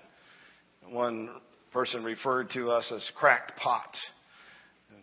One 0.90 1.40
person 1.72 2.04
referred 2.04 2.50
to 2.50 2.70
us 2.70 2.90
as 2.94 3.10
cracked 3.14 3.56
pots. 3.56 4.00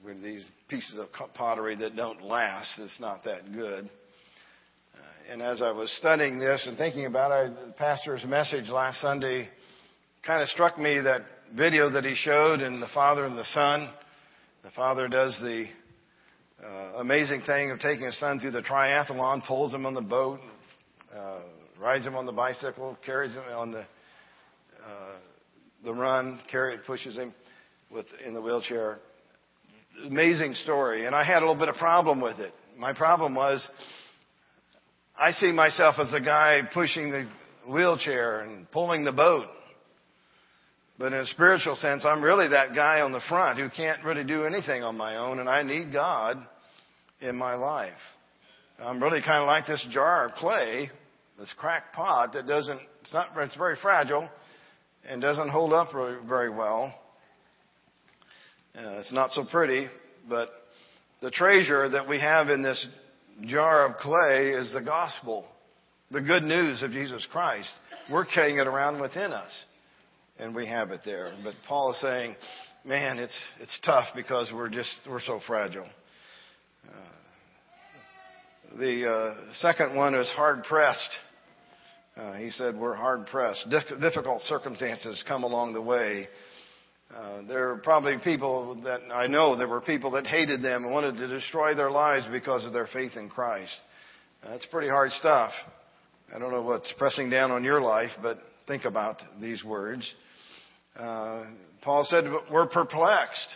We're 0.04 0.14
these 0.16 0.46
pieces 0.68 1.00
of 1.00 1.08
pottery 1.34 1.75
that 1.78 1.96
don't 1.96 2.22
last. 2.22 2.78
It's 2.80 3.00
not 3.00 3.24
that 3.24 3.52
good 3.54 3.90
uh, 4.96 5.34
and 5.34 5.42
as 5.42 5.62
I 5.62 5.72
was 5.72 5.92
studying 5.98 6.40
this 6.40 6.66
and 6.68 6.78
thinking 6.78 7.06
about 7.06 7.32
it, 7.32 7.54
the 7.68 7.74
pastor's 7.74 8.24
message 8.25 8.70
last 8.70 9.02
Sunday 9.02 9.50
kind 10.25 10.42
of 10.42 10.50
struck 10.50 10.78
me 10.78 11.02
that 11.02 11.22
video 11.56 11.90
that 11.90 12.04
he 12.04 12.16
showed 12.16 12.62
in 12.62 12.80
the 12.80 12.88
father 12.94 13.25
and 13.25 13.38
the 13.38 13.46
son. 13.46 13.90
The 14.64 14.72
father 14.72 15.08
does 15.08 15.38
the 15.42 15.66
uh, 16.64 16.94
amazing 16.98 17.42
thing 17.42 17.72
of 17.72 17.80
taking 17.80 18.06
his 18.06 18.20
son 18.20 18.40
through 18.40 18.52
the 18.52 18.62
triathlon, 18.62 19.46
pulls 19.46 19.74
him 19.74 19.86
on 19.86 19.94
the 19.94 20.02
boat, 20.02 20.40
uh, 21.16 21.42
rides 21.82 22.06
him 22.06 22.16
on 22.16 22.26
the 22.26 22.32
bicycle, 22.32 22.98
carries 23.06 23.34
him 23.34 23.44
on 23.56 23.72
the 23.72 23.80
uh, 23.80 25.18
the 25.84 25.94
run, 25.94 26.40
carry 26.50 26.78
pushes 26.86 27.16
him 27.16 27.34
with 27.92 28.06
in 28.26 28.34
the 28.34 28.42
wheelchair. 28.42 29.00
Amazing 30.06 30.54
story, 30.56 31.06
and 31.06 31.16
I 31.16 31.24
had 31.24 31.38
a 31.38 31.46
little 31.46 31.56
bit 31.56 31.70
of 31.70 31.76
problem 31.76 32.22
with 32.22 32.40
it. 32.40 32.54
My 32.78 32.94
problem 32.94 33.36
was 33.36 33.68
I 35.18 35.32
see 35.32 35.52
myself 35.52 35.96
as 36.00 36.14
a 36.14 36.20
guy 36.20 36.62
pushing 36.74 37.12
the 37.12 37.28
wheelchair 37.72 38.42
and 38.42 38.70
pulling 38.72 39.06
the 39.06 39.14
boat. 39.14 39.48
But 40.98 41.08
in 41.08 41.20
a 41.20 41.25
spiritual 41.25 41.75
sense, 41.75 42.06
I'm 42.06 42.24
really 42.24 42.48
that 42.50 42.74
guy 42.74 43.02
on 43.02 43.12
the 43.12 43.22
front 43.28 43.60
who 43.60 43.70
can't 43.70 44.04
really 44.06 44.24
do 44.24 44.44
anything 44.44 44.82
on 44.82 44.96
my 44.96 45.18
own, 45.18 45.40
and 45.40 45.50
I 45.50 45.62
need 45.62 45.92
God 45.92 46.38
in 47.20 47.36
my 47.36 47.56
life. 47.56 47.94
I'm 48.80 49.02
really 49.02 49.22
kind 49.22 49.42
of 49.42 49.48
like 49.48 49.66
this 49.68 49.86
jar 49.92 50.25
of 50.25 50.34
clay, 50.34 50.90
this 51.38 51.54
cracked 51.58 51.94
pot 51.94 52.34
that 52.34 52.48
doesn't, 52.48 52.80
it's 53.02 53.14
not, 53.14 53.30
it's 53.38 53.56
very 53.56 53.75
fragile 53.82 54.30
and 55.08 55.22
doesn't 55.22 55.50
hold 55.50 55.74
up 55.74 55.90
very 55.94 56.50
well. 56.50 56.94
Uh, 58.78 59.00
it's 59.00 59.14
not 59.14 59.32
so 59.32 59.46
pretty, 59.50 59.88
but 60.30 60.50
the 61.22 61.32
treasure 61.32 61.88
that 61.90 62.08
we 62.08 62.20
have 62.20 62.50
in 62.50 62.62
this 62.62 62.86
jar 63.46 63.86
of 63.86 63.98
clay 63.98 64.50
is 64.50 64.74
the 64.74 64.82
gospel, 64.82 65.46
the 66.12 66.22
good 66.22 66.44
news 66.44 66.84
of 66.84 66.92
Jesus 66.92 67.25
Christ. 67.32 67.72
We're 68.12 68.25
carrying 68.25 68.58
it 68.58 68.68
around 68.68 69.02
within 69.02 69.32
us, 69.32 69.66
and 70.39 70.56
we 70.56 70.68
have 70.68 70.92
it 70.92 71.01
there. 71.06 71.34
But 71.44 71.54
Paul 71.68 71.94
is 71.94 72.01
saying, 72.01 72.36
man, 72.84 73.20
it's, 73.20 73.44
it's 73.60 73.80
tough 73.86 74.06
because 74.15 74.51
we're 74.54 74.70
just, 74.70 74.98
we're 75.10 75.22
so 75.22 75.39
fragile. 75.48 75.88
Uh, 76.88 77.15
The 78.77 79.10
uh, 79.10 79.54
second 79.60 79.96
one 79.96 80.15
is 80.15 80.30
hard 80.36 80.63
pressed. 80.63 81.18
Uh, 82.18 82.34
he 82.34 82.50
said, 82.50 82.75
We're 82.77 82.94
hard 82.94 83.25
pressed. 83.27 83.68
difficult 83.70 84.42
circumstances 84.42 85.24
come 85.27 85.44
along 85.44 85.74
the 85.74 85.82
way. 85.82 86.27
Uh, 87.15 87.42
there 87.48 87.70
are 87.70 87.77
probably 87.77 88.18
people 88.24 88.82
that 88.84 89.01
I 89.13 89.27
know 89.27 89.56
there 89.56 89.68
were 89.68 89.82
people 89.82 90.12
that 90.12 90.25
hated 90.25 90.62
them 90.62 90.84
and 90.84 90.92
wanted 90.92 91.15
to 91.18 91.27
destroy 91.27 91.75
their 91.75 91.92
lives 91.92 92.25
because 92.32 92.65
of 92.65 92.74
their 92.74 92.88
faith 92.88 93.12
in 93.15 93.30
Christ. 93.30 93.74
That's 94.44 94.65
pretty 94.68 94.89
hard 94.89 95.12
stuff. 95.12 95.51
I 96.36 96.39
don't 96.39 96.51
know 96.51 96.63
what's 96.63 96.92
pressing 96.98 97.30
down 97.30 97.51
on 97.51 97.63
your 97.63 97.82
life, 97.82 98.12
but 98.22 98.38
think 98.68 98.86
about 98.86 99.22
these 99.39 99.63
words. 99.63 100.12
Uh, 100.96 101.46
Paul 101.82 102.04
said, 102.04 102.25
We're 102.52 102.68
perplexed. 102.68 103.56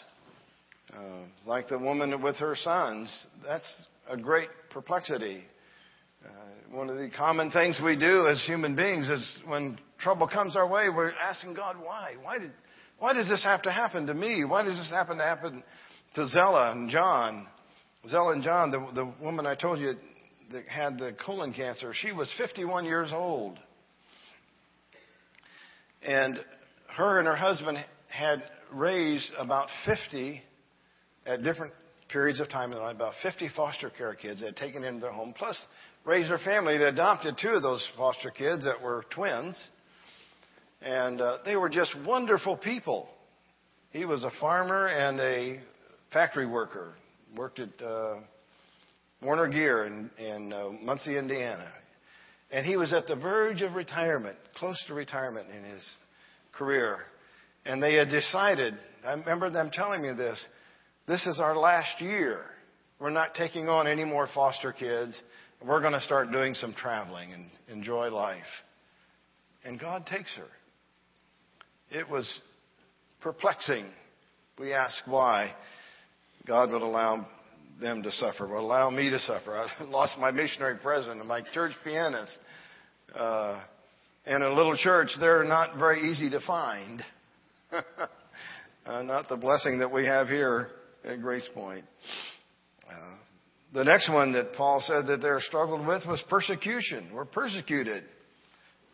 Uh, 0.93 1.25
like 1.46 1.67
the 1.67 1.77
woman 1.77 2.22
with 2.22 2.36
her 2.38 2.55
sons. 2.55 3.25
That's 3.46 3.86
a 4.10 4.17
great 4.17 4.50
perplexity. 4.72 5.43
Uh, 6.25 6.29
one 6.75 6.89
of 6.89 6.98
the 6.98 7.10
common 7.15 7.51
things 7.51 7.79
we 7.84 7.96
do 7.96 8.27
as 8.27 8.43
human 8.46 8.75
beings 8.75 9.08
is 9.08 9.39
when 9.46 9.77
trouble 10.00 10.27
comes 10.27 10.55
our 10.55 10.67
way, 10.67 10.88
we're 10.89 11.12
asking 11.12 11.53
God, 11.53 11.75
why? 11.79 12.15
Why 12.24 12.39
did, 12.39 12.51
why 12.98 13.13
does 13.13 13.29
this 13.29 13.43
have 13.43 13.62
to 13.63 13.72
happen 13.72 14.08
to 14.08 14.15
me? 14.15 14.43
Why 14.46 14.63
does 14.63 14.77
this 14.77 14.89
happen 14.89 15.17
to 15.17 15.24
happen 15.24 15.63
to 16.15 16.27
Zella 16.27 16.72
and 16.72 16.89
John? 16.89 17.48
Zella 18.08 18.34
and 18.34 18.43
John, 18.43 18.72
the, 18.72 18.89
the 18.96 19.13
woman 19.24 19.46
I 19.46 19.53
told 19.53 19.79
you 19.79 19.93
that 20.51 20.67
had 20.67 20.98
the 20.98 21.15
colon 21.24 21.53
cancer, 21.53 21.93
she 21.93 22.12
was 22.12 22.34
51 22.38 22.86
years 22.86 23.12
old. 23.13 23.60
And 26.01 26.43
her 27.00 27.18
and 27.18 27.27
her 27.27 27.36
husband 27.36 27.77
had 28.10 28.44
raised 28.74 29.32
about 29.39 29.70
50 29.86 30.41
at 31.25 31.41
different 31.44 31.74
periods 32.12 32.41
of 32.41 32.50
time 32.50 32.74
in 32.74 32.77
about 32.77 33.13
50 33.24 33.50
foster 33.56 33.89
care 33.89 34.15
kids 34.15 34.41
they 34.41 34.48
had 34.48 34.58
taken 34.58 34.84
into 34.84 35.00
their 35.00 35.12
home, 35.12 35.34
plus 35.38 35.60
raised 36.06 36.29
their 36.29 36.39
family. 36.39 36.77
They 36.77 36.86
adopted 36.86 37.38
two 37.41 37.50
of 37.50 37.62
those 37.62 37.88
foster 37.96 38.32
kids 38.32 38.65
that 38.65 38.82
were 38.82 39.06
twins. 39.15 39.62
And 40.82 41.22
uh, 41.22 41.38
they 41.46 41.56
were 41.56 41.70
just 41.70 41.96
wonderful 42.06 42.58
people. 42.58 43.08
He 43.91 44.03
was 44.03 44.25
a 44.25 44.32
farmer 44.39 44.88
and 44.88 45.20
a 45.22 45.62
factory 46.12 46.48
worker, 46.48 46.94
worked 47.38 47.60
at 47.60 47.70
uh, 47.82 48.15
Warner 49.22 49.48
Gear 49.48 49.86
in, 49.86 50.10
in 50.18 50.51
uh, 50.51 50.70
Muncie, 50.84 51.18
Indiana. 51.18 51.72
And 52.51 52.65
he 52.65 52.75
was 52.75 52.91
at 52.91 53.08
the 53.08 53.15
verge 53.15 53.62
of 53.62 53.74
retirement, 53.74 54.38
close 54.56 54.84
to 54.88 54.94
retirement 54.94 55.48
in 55.56 55.63
his 55.63 55.82
career. 56.59 56.97
And 57.65 57.81
they 57.81 57.95
had 57.95 58.09
decided, 58.09 58.75
I 59.05 59.13
remember 59.13 59.49
them 59.49 59.71
telling 59.73 60.03
me 60.03 60.13
this, 60.15 60.39
this 61.07 61.25
is 61.25 61.39
our 61.39 61.57
last 61.57 61.99
year. 61.99 62.41
We're 62.99 63.09
not 63.09 63.33
taking 63.33 63.67
on 63.67 63.87
any 63.87 64.05
more 64.05 64.27
foster 64.35 64.71
kids. 64.71 65.19
We're 65.65 65.81
going 65.81 65.93
to 65.93 66.01
start 66.01 66.31
doing 66.31 66.53
some 66.53 66.73
traveling 66.73 67.31
and 67.33 67.49
enjoy 67.75 68.09
life. 68.11 68.43
And 69.65 69.79
God 69.79 70.05
takes 70.05 70.29
her. 70.37 71.97
It 71.97 72.07
was 72.07 72.41
perplexing. 73.21 73.85
We 74.59 74.73
ask 74.73 74.95
why 75.05 75.51
God 76.45 76.71
would 76.71 76.81
allow 76.81 77.25
them 77.81 78.03
to 78.03 78.11
suffer, 78.11 78.47
would 78.47 78.57
allow 78.57 78.89
me 78.89 79.09
to 79.09 79.19
suffer. 79.19 79.55
I 79.79 79.83
lost 79.85 80.17
my 80.19 80.31
missionary 80.31 80.77
president 80.81 81.19
and 81.19 81.27
my 81.27 81.41
church 81.53 81.71
pianist. 81.83 82.37
Uh, 83.15 83.61
and 84.29 84.43
in 84.43 84.51
a 84.51 84.53
little 84.53 84.77
church, 84.77 85.09
they're 85.19 85.43
not 85.43 85.79
very 85.79 86.12
easy 86.12 86.29
to 86.29 86.39
find. 86.41 87.01
uh, 88.86 89.01
not 89.01 89.27
the 89.27 89.36
blessing 89.36 89.79
that 89.79 89.91
we 89.91 90.05
have 90.05 90.27
here 90.27 90.67
at 91.03 91.19
Grace 91.19 91.50
Point. 91.55 91.83
Uh, 92.88 93.15
the 93.74 93.83
next 93.83 94.07
one 94.07 94.33
that 94.33 94.53
Paul 94.53 94.83
said 94.86 95.07
that 95.07 95.24
they 95.24 95.29
struggled 95.48 95.86
with 95.86 96.05
was 96.07 96.24
persecution. 96.29 97.12
We're 97.12 97.25
persecuted. 97.25 98.03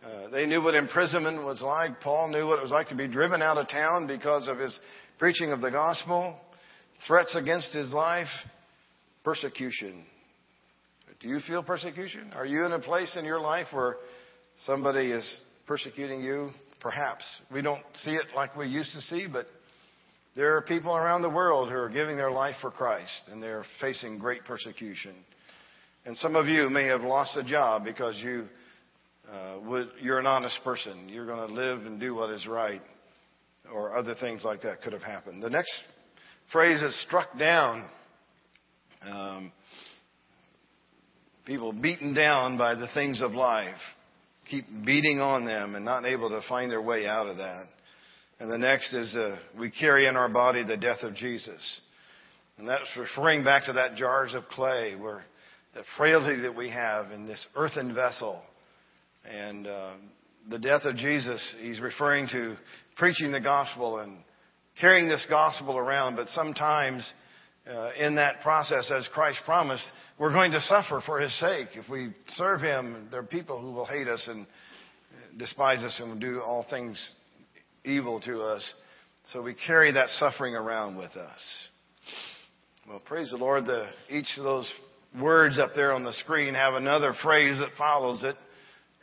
Uh, 0.02 0.30
they 0.30 0.46
knew 0.46 0.62
what 0.62 0.74
imprisonment 0.74 1.46
was 1.46 1.62
like. 1.62 2.00
Paul 2.00 2.30
knew 2.30 2.48
what 2.48 2.60
it 2.60 2.62
was 2.62 2.72
like 2.72 2.88
to 2.88 2.96
be 2.96 3.10
driven 3.10 3.42
out 3.42 3.58
of 3.58 3.68
town 3.68 4.08
because 4.08 4.48
of 4.48 4.58
his 4.58 4.80
preaching 5.20 5.52
of 5.52 5.60
the 5.60 5.72
gospel, 5.72 6.40
threats 7.06 7.36
against 7.36 7.74
his 7.74 7.92
life, 7.92 8.30
persecution. 9.26 10.06
Do 11.20 11.28
you 11.28 11.42
feel 11.42 11.62
persecution? 11.62 12.32
Are 12.34 12.46
you 12.46 12.66
in 12.66 12.72
a 12.72 12.80
place 12.80 13.18
in 13.18 13.26
your 13.26 13.42
life 13.42 13.68
where 13.74 13.98
somebody 14.66 15.12
is 15.12 15.42
persecuting 15.68 16.22
you? 16.22 16.50
Perhaps. 16.82 17.24
We 17.52 17.62
don't 17.62 17.84
see 17.96 18.12
it 18.12 18.26
like 18.36 18.56
we 18.56 18.68
used 18.68 18.94
to 18.94 19.02
see, 19.02 19.28
but 19.32 19.48
there 20.36 20.56
are 20.56 20.62
people 20.62 20.96
around 20.96 21.22
the 21.22 21.30
world 21.30 21.70
who 21.70 21.76
are 21.76 21.90
giving 21.90 22.18
their 22.18 22.32
life 22.32 22.56
for 22.62 22.70
Christ 22.70 23.24
and 23.32 23.42
they're 23.42 23.66
facing 23.80 24.20
great 24.20 24.44
persecution. 24.44 25.16
And 26.06 26.18
some 26.18 26.36
of 26.36 26.48
you 26.48 26.70
may 26.70 26.86
have 26.86 27.02
lost 27.02 27.36
a 27.38 27.44
job 27.44 27.84
because 27.84 28.16
you, 28.18 28.46
uh, 29.32 29.60
would, 29.66 29.88
you're 30.00 30.20
an 30.20 30.28
honest 30.28 30.60
person. 30.64 31.10
You're 31.10 31.26
going 31.26 31.48
to 31.48 31.54
live 31.54 31.86
and 31.86 32.00
do 32.00 32.14
what 32.14 32.30
is 32.30 32.46
right. 32.46 32.82
Or 33.74 33.96
other 33.96 34.14
things 34.20 34.44
like 34.44 34.62
that 34.62 34.84
could 34.84 34.94
have 34.94 35.02
happened. 35.02 35.42
The 35.42 35.50
next 35.50 35.74
phrase 36.52 36.82
is 36.82 37.02
struck 37.08 37.36
down. 37.40 37.90
Um, 39.02 39.52
people 41.46 41.74
beaten 41.74 42.14
down 42.14 42.58
by 42.58 42.76
the 42.76 42.88
things 42.94 43.22
of 43.22 43.32
life. 43.32 43.74
Keep 44.50 44.66
beating 44.86 45.20
on 45.20 45.46
them 45.46 45.76
and 45.76 45.84
not 45.84 46.06
able 46.06 46.30
to 46.30 46.42
find 46.48 46.70
their 46.70 46.82
way 46.82 47.08
out 47.08 47.28
of 47.28 47.38
that. 47.38 47.66
And 48.40 48.52
the 48.52 48.58
next 48.58 48.94
is 48.94 49.16
uh, 49.16 49.38
we 49.58 49.72
carry 49.72 50.08
in 50.08 50.16
our 50.16 50.30
body 50.30 50.64
the 50.64 50.78
death 50.78 51.04
of 51.04 51.16
Jesus. 51.16 51.82
And 52.58 52.68
that's 52.68 52.84
referring 52.98 53.44
back 53.44 53.66
to 53.66 53.74
that 53.74 53.96
jars 53.96 54.34
of 54.34 54.48
clay, 54.50 54.96
where 54.96 55.24
the 55.74 55.84
frailty 55.98 56.42
that 56.42 56.56
we 56.56 56.70
have 56.70 57.12
in 57.12 57.26
this 57.26 57.46
earthen 57.56 57.94
vessel. 57.94 58.42
And 59.30 59.68
uh, 59.68 59.94
the 60.50 60.60
death 60.60 60.84
of 60.84 60.96
Jesus, 60.96 61.42
he's 61.60 61.80
referring 61.80 62.28
to 62.32 62.56
preaching 62.98 63.32
the 63.32 63.42
gospel 63.42 64.00
and 64.00 64.24
carrying 64.80 65.10
this 65.10 65.26
gospel 65.30 65.78
around. 65.78 66.16
But 66.16 66.30
sometimes 66.30 67.06
uh, 67.70 67.92
in 67.98 68.16
that 68.16 68.42
process, 68.42 68.92
as 68.92 69.08
Christ 69.14 69.40
promised, 69.46 69.86
we're 70.20 70.32
going 70.32 70.52
to 70.52 70.62
suffer 70.62 71.02
for 71.06 71.20
his 71.20 71.38
sake. 71.40 71.70
If 71.74 71.90
we 71.90 72.14
serve 72.30 72.62
him, 72.62 73.08
there 73.10 73.22
are 73.22 73.24
people 73.24 73.60
who 73.60 73.72
will 73.72 73.86
hate 73.86 74.08
us 74.08 74.28
and 74.30 74.46
despise 75.38 75.84
us 75.84 76.00
and 76.00 76.12
will 76.12 76.20
do 76.20 76.42
all 76.42 76.66
things 76.70 77.14
evil 77.84 78.20
to 78.22 78.42
us. 78.42 78.74
So 79.32 79.42
we 79.42 79.56
carry 79.56 79.92
that 79.94 80.10
suffering 80.10 80.56
around 80.56 80.98
with 80.98 81.12
us. 81.12 81.40
Well, 82.88 83.02
praise 83.04 83.32
the 83.32 83.38
Lord. 83.38 83.66
The, 83.66 83.90
each 84.10 84.38
of 84.38 84.44
those 84.44 84.72
words 85.20 85.58
up 85.58 85.72
there 85.76 85.92
on 85.92 86.04
the 86.04 86.14
screen 86.14 86.54
have 86.54 86.76
another 86.76 87.14
phrase 87.24 87.58
that 87.58 87.70
follows 87.78 88.24
it. 88.24 88.36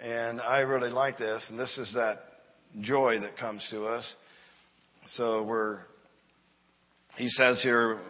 And 0.00 0.40
I 0.40 0.60
really 0.60 0.90
like 0.90 1.18
this. 1.18 1.44
And 1.48 1.58
this 1.58 1.76
is 1.78 1.92
that 1.94 2.20
joy 2.80 3.18
that 3.20 3.36
comes 3.36 3.66
to 3.70 3.86
us. 3.86 4.14
So 5.14 5.42
we're, 5.42 5.80
he 7.16 7.28
says 7.28 7.60
here, 7.62 8.00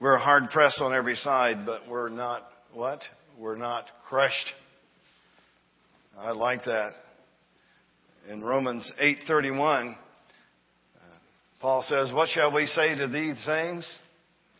we're 0.00 0.16
hard 0.18 0.50
pressed 0.50 0.80
on 0.80 0.94
every 0.94 1.16
side, 1.16 1.64
but 1.64 1.82
we're 1.88 2.08
not 2.08 2.42
what? 2.72 3.00
We're 3.38 3.56
not 3.56 3.86
crushed. 4.08 4.52
I 6.18 6.32
like 6.32 6.64
that 6.64 6.92
in 8.28 8.42
Romans 8.42 8.90
8:31, 8.98 9.96
uh, 10.96 11.04
Paul 11.60 11.82
says, 11.82 12.12
"What 12.12 12.28
shall 12.28 12.50
we 12.50 12.66
say 12.66 12.94
to 12.94 13.06
these 13.06 13.42
things?" 13.44 13.98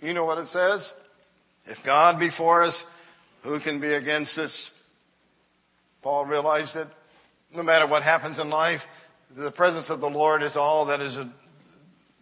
You 0.00 0.14
know 0.14 0.24
what 0.24 0.38
it 0.38 0.48
says? 0.48 0.92
If 1.64 1.82
God 1.84 2.18
be 2.18 2.30
for 2.30 2.62
us, 2.62 2.84
who 3.42 3.58
can 3.60 3.80
be 3.80 3.94
against 3.94 4.38
us? 4.38 4.70
Paul 6.02 6.26
realized 6.26 6.74
that 6.74 6.88
no 7.50 7.62
matter 7.62 7.86
what 7.86 8.02
happens 8.02 8.38
in 8.38 8.50
life, 8.50 8.82
the 9.30 9.50
presence 9.50 9.90
of 9.90 10.00
the 10.00 10.10
Lord 10.10 10.42
is 10.42 10.54
all 10.54 10.86
that 10.86 11.00
is 11.00 11.18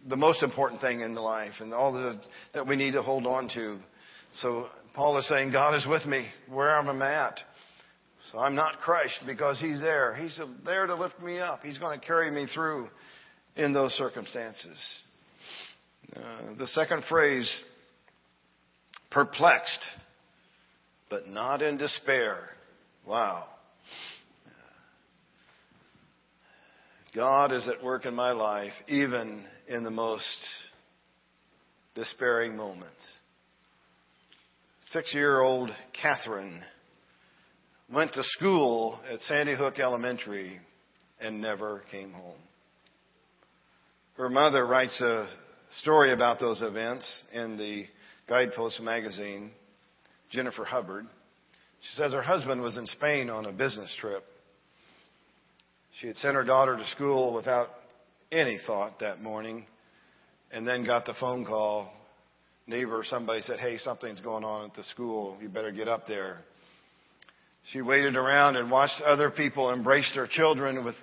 the 0.07 0.15
most 0.15 0.43
important 0.43 0.81
thing 0.81 1.01
in 1.01 1.15
life 1.15 1.53
and 1.59 1.73
all 1.73 1.91
the, 1.91 2.19
that 2.53 2.67
we 2.67 2.75
need 2.75 2.91
to 2.91 3.01
hold 3.01 3.25
on 3.25 3.49
to. 3.53 3.77
So 4.41 4.67
Paul 4.93 5.17
is 5.17 5.27
saying, 5.27 5.51
God 5.51 5.75
is 5.75 5.85
with 5.87 6.05
me 6.05 6.27
where 6.49 6.69
I'm 6.69 7.01
at. 7.01 7.39
So 8.31 8.39
I'm 8.39 8.55
not 8.55 8.79
crushed 8.81 9.21
because 9.25 9.59
He's 9.59 9.79
there. 9.81 10.15
He's 10.15 10.39
there 10.65 10.87
to 10.87 10.95
lift 10.95 11.21
me 11.21 11.39
up. 11.39 11.61
He's 11.63 11.77
going 11.77 11.99
to 11.99 12.05
carry 12.05 12.31
me 12.31 12.47
through 12.53 12.87
in 13.55 13.73
those 13.73 13.93
circumstances. 13.93 14.77
Uh, 16.15 16.55
the 16.57 16.67
second 16.67 17.03
phrase, 17.09 17.51
perplexed, 19.11 19.83
but 21.09 21.27
not 21.27 21.61
in 21.61 21.77
despair. 21.77 22.37
Wow. 23.07 23.45
God 27.15 27.53
is 27.53 27.65
at 27.69 27.81
work 27.81 28.05
in 28.05 28.13
my 28.13 28.31
life, 28.31 28.73
even 28.89 29.45
in 29.69 29.85
the 29.85 29.89
most 29.89 30.37
despairing 31.95 32.57
moments. 32.57 32.99
Six 34.89 35.13
year 35.13 35.39
old 35.39 35.69
Catherine 35.99 36.61
went 37.91 38.11
to 38.13 38.23
school 38.23 38.99
at 39.09 39.21
Sandy 39.21 39.55
Hook 39.55 39.79
Elementary 39.79 40.59
and 41.21 41.41
never 41.41 41.83
came 41.89 42.11
home. 42.11 42.39
Her 44.17 44.27
mother 44.27 44.65
writes 44.65 44.99
a 44.99 45.29
story 45.79 46.11
about 46.11 46.41
those 46.41 46.61
events 46.61 47.23
in 47.33 47.57
the 47.57 47.85
Guidepost 48.27 48.81
magazine, 48.81 49.51
Jennifer 50.31 50.65
Hubbard. 50.65 51.05
She 51.79 51.95
says 51.95 52.11
her 52.11 52.21
husband 52.21 52.61
was 52.61 52.75
in 52.75 52.85
Spain 52.87 53.29
on 53.29 53.45
a 53.45 53.53
business 53.53 53.95
trip. 54.01 54.25
She 55.99 56.07
had 56.07 56.17
sent 56.17 56.35
her 56.35 56.43
daughter 56.43 56.75
to 56.75 56.85
school 56.87 57.33
without 57.33 57.69
any 58.29 58.59
thought 58.67 58.99
that 58.99 59.21
morning 59.21 59.65
and 60.51 60.67
then 60.67 60.85
got 60.85 61.05
the 61.05 61.13
phone 61.19 61.45
call. 61.45 61.89
Neighbor, 62.67 63.03
somebody 63.05 63.41
said, 63.41 63.59
Hey, 63.59 63.77
something's 63.77 64.19
going 64.19 64.43
on 64.43 64.69
at 64.69 64.75
the 64.75 64.83
school. 64.83 65.37
You 65.41 65.47
better 65.47 65.71
get 65.71 65.87
up 65.87 66.05
there. 66.05 66.39
She 67.71 67.81
waited 67.81 68.17
around 68.17 68.57
and 68.57 68.69
watched 68.69 69.01
other 69.05 69.31
people 69.31 69.71
embrace 69.71 70.11
their 70.13 70.27
children 70.27 70.83
with 70.83 70.95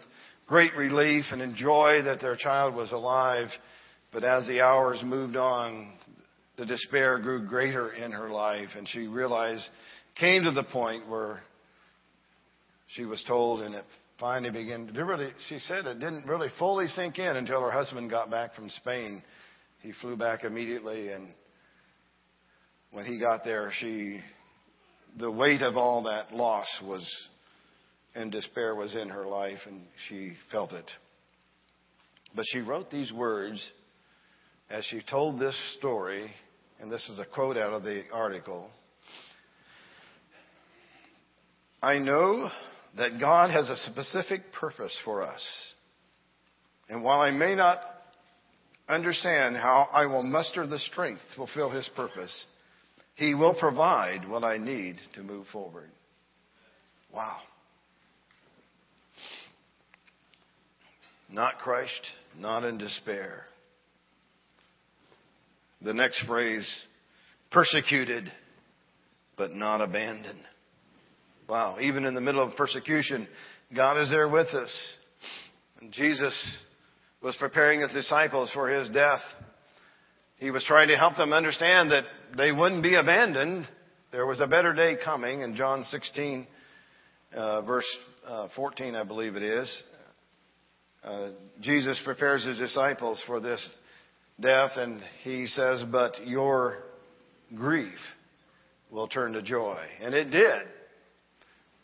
great 0.46 0.74
relief 0.76 1.24
and 1.30 1.56
joy 1.56 2.02
that 2.04 2.20
their 2.20 2.36
child 2.36 2.74
was 2.74 2.92
alive. 2.92 3.48
But 4.12 4.24
as 4.24 4.46
the 4.46 4.60
hours 4.60 5.00
moved 5.02 5.36
on, 5.36 5.94
the 6.58 6.66
despair 6.66 7.18
grew 7.18 7.46
greater 7.48 7.92
in 7.92 8.12
her 8.12 8.28
life, 8.28 8.68
and 8.76 8.86
she 8.86 9.06
realized, 9.06 9.66
came 10.20 10.44
to 10.44 10.50
the 10.50 10.64
point 10.64 11.08
where 11.08 11.40
she 12.88 13.06
was 13.06 13.24
told, 13.26 13.62
and 13.62 13.74
it 13.74 13.84
finally 14.22 14.50
began 14.50 14.86
to 14.86 15.04
really, 15.04 15.32
she 15.48 15.58
said 15.58 15.84
it 15.84 15.98
didn't 15.98 16.24
really 16.26 16.46
fully 16.56 16.86
sink 16.86 17.18
in 17.18 17.36
until 17.36 17.60
her 17.60 17.72
husband 17.72 18.08
got 18.08 18.30
back 18.30 18.54
from 18.54 18.70
Spain. 18.70 19.20
He 19.80 19.92
flew 20.00 20.16
back 20.16 20.44
immediately, 20.44 21.08
and 21.08 21.34
when 22.92 23.04
he 23.04 23.18
got 23.18 23.44
there, 23.44 23.72
she, 23.80 24.20
the 25.18 25.28
weight 25.28 25.60
of 25.60 25.76
all 25.76 26.04
that 26.04 26.32
loss 26.32 26.68
was, 26.84 27.04
and 28.14 28.30
despair 28.30 28.76
was 28.76 28.94
in 28.94 29.08
her 29.08 29.26
life, 29.26 29.58
and 29.66 29.88
she 30.08 30.34
felt 30.52 30.72
it. 30.72 30.88
But 32.36 32.44
she 32.46 32.60
wrote 32.60 32.92
these 32.92 33.12
words 33.12 33.60
as 34.70 34.84
she 34.84 35.02
told 35.02 35.40
this 35.40 35.58
story, 35.78 36.30
and 36.80 36.92
this 36.92 37.08
is 37.08 37.18
a 37.18 37.24
quote 37.24 37.56
out 37.56 37.72
of 37.72 37.82
the 37.82 38.04
article 38.12 38.70
I 41.82 41.98
know 41.98 42.48
that 42.96 43.18
God 43.18 43.50
has 43.50 43.70
a 43.70 43.76
specific 43.76 44.52
purpose 44.52 44.96
for 45.04 45.22
us. 45.22 45.42
And 46.88 47.02
while 47.02 47.20
I 47.20 47.30
may 47.30 47.54
not 47.54 47.78
understand 48.88 49.56
how 49.56 49.88
I 49.92 50.06
will 50.06 50.22
muster 50.22 50.66
the 50.66 50.78
strength 50.78 51.20
to 51.30 51.36
fulfill 51.36 51.70
His 51.70 51.88
purpose, 51.96 52.46
He 53.14 53.34
will 53.34 53.54
provide 53.54 54.28
what 54.28 54.44
I 54.44 54.58
need 54.58 54.96
to 55.14 55.22
move 55.22 55.46
forward. 55.52 55.90
Wow. 57.14 57.38
Not 61.30 61.58
crushed, 61.58 62.06
not 62.36 62.64
in 62.64 62.76
despair. 62.76 63.44
The 65.80 65.94
next 65.94 66.26
phrase, 66.26 66.68
persecuted, 67.50 68.30
but 69.36 69.52
not 69.52 69.80
abandoned. 69.80 70.44
Wow, 71.48 71.78
even 71.80 72.04
in 72.04 72.14
the 72.14 72.20
middle 72.20 72.42
of 72.42 72.56
persecution, 72.56 73.28
God 73.74 74.00
is 74.00 74.10
there 74.10 74.28
with 74.28 74.48
us. 74.48 74.94
And 75.80 75.92
Jesus 75.92 76.34
was 77.22 77.36
preparing 77.38 77.80
his 77.80 77.92
disciples 77.92 78.50
for 78.52 78.68
his 78.68 78.88
death. 78.90 79.20
He 80.38 80.50
was 80.50 80.64
trying 80.64 80.88
to 80.88 80.96
help 80.96 81.16
them 81.16 81.32
understand 81.32 81.90
that 81.90 82.04
they 82.36 82.52
wouldn't 82.52 82.82
be 82.82 82.96
abandoned. 82.96 83.66
There 84.10 84.26
was 84.26 84.40
a 84.40 84.46
better 84.46 84.72
day 84.72 84.96
coming 85.02 85.40
in 85.40 85.54
John 85.54 85.84
16, 85.84 86.46
uh, 87.34 87.62
verse 87.62 87.96
uh, 88.26 88.48
14, 88.54 88.94
I 88.94 89.04
believe 89.04 89.36
it 89.36 89.42
is. 89.42 89.82
Uh, 91.04 91.30
Jesus 91.60 92.00
prepares 92.04 92.44
his 92.44 92.58
disciples 92.58 93.22
for 93.26 93.40
this 93.40 93.78
death, 94.40 94.72
and 94.76 95.00
he 95.22 95.46
says, 95.46 95.82
But 95.90 96.26
your 96.26 96.78
grief 97.54 97.98
will 98.90 99.08
turn 99.08 99.32
to 99.32 99.42
joy. 99.42 99.78
And 100.00 100.14
it 100.14 100.30
did. 100.30 100.62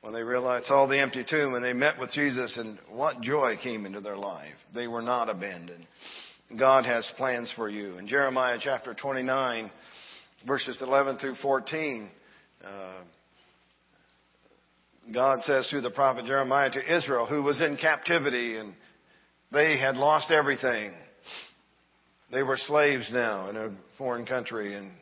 When 0.00 0.12
they 0.12 0.22
realized 0.22 0.70
all 0.70 0.86
the 0.86 1.00
empty 1.00 1.24
tomb 1.28 1.54
and 1.54 1.64
they 1.64 1.72
met 1.72 1.98
with 1.98 2.12
Jesus 2.12 2.56
and 2.56 2.78
what 2.90 3.20
joy 3.20 3.56
came 3.62 3.84
into 3.84 4.00
their 4.00 4.16
life. 4.16 4.54
They 4.74 4.86
were 4.86 5.02
not 5.02 5.28
abandoned. 5.28 5.86
God 6.56 6.86
has 6.86 7.10
plans 7.16 7.52
for 7.56 7.68
you. 7.68 7.98
In 7.98 8.06
Jeremiah 8.06 8.58
chapter 8.60 8.94
29, 8.94 9.70
verses 10.46 10.78
11 10.80 11.18
through 11.18 11.34
14, 11.42 12.10
uh, 12.64 12.92
God 15.12 15.40
says 15.42 15.68
through 15.68 15.80
the 15.80 15.90
prophet 15.90 16.26
Jeremiah 16.26 16.70
to 16.70 16.96
Israel, 16.96 17.26
who 17.26 17.42
was 17.42 17.60
in 17.60 17.76
captivity 17.76 18.56
and 18.56 18.74
they 19.52 19.78
had 19.78 19.96
lost 19.96 20.30
everything. 20.30 20.92
They 22.30 22.42
were 22.42 22.56
slaves 22.56 23.10
now 23.12 23.48
in 23.48 23.56
a 23.56 23.76
foreign 23.96 24.26
country. 24.26 24.74
And, 24.74 24.92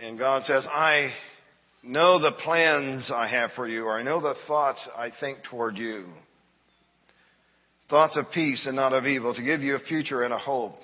and 0.00 0.18
God 0.18 0.42
says, 0.42 0.66
I 0.70 1.10
know 1.82 2.20
the 2.20 2.32
plans 2.32 3.10
I 3.14 3.28
have 3.28 3.50
for 3.56 3.66
you, 3.66 3.84
or 3.84 3.98
I 3.98 4.02
know 4.02 4.20
the 4.20 4.34
thoughts 4.46 4.86
I 4.96 5.10
think 5.20 5.38
toward 5.50 5.76
you. 5.76 6.06
Thoughts 7.88 8.16
of 8.16 8.26
peace 8.32 8.66
and 8.66 8.76
not 8.76 8.92
of 8.92 9.06
evil, 9.06 9.34
to 9.34 9.42
give 9.42 9.60
you 9.60 9.74
a 9.74 9.80
future 9.80 10.22
and 10.22 10.32
a 10.32 10.38
hope. 10.38 10.74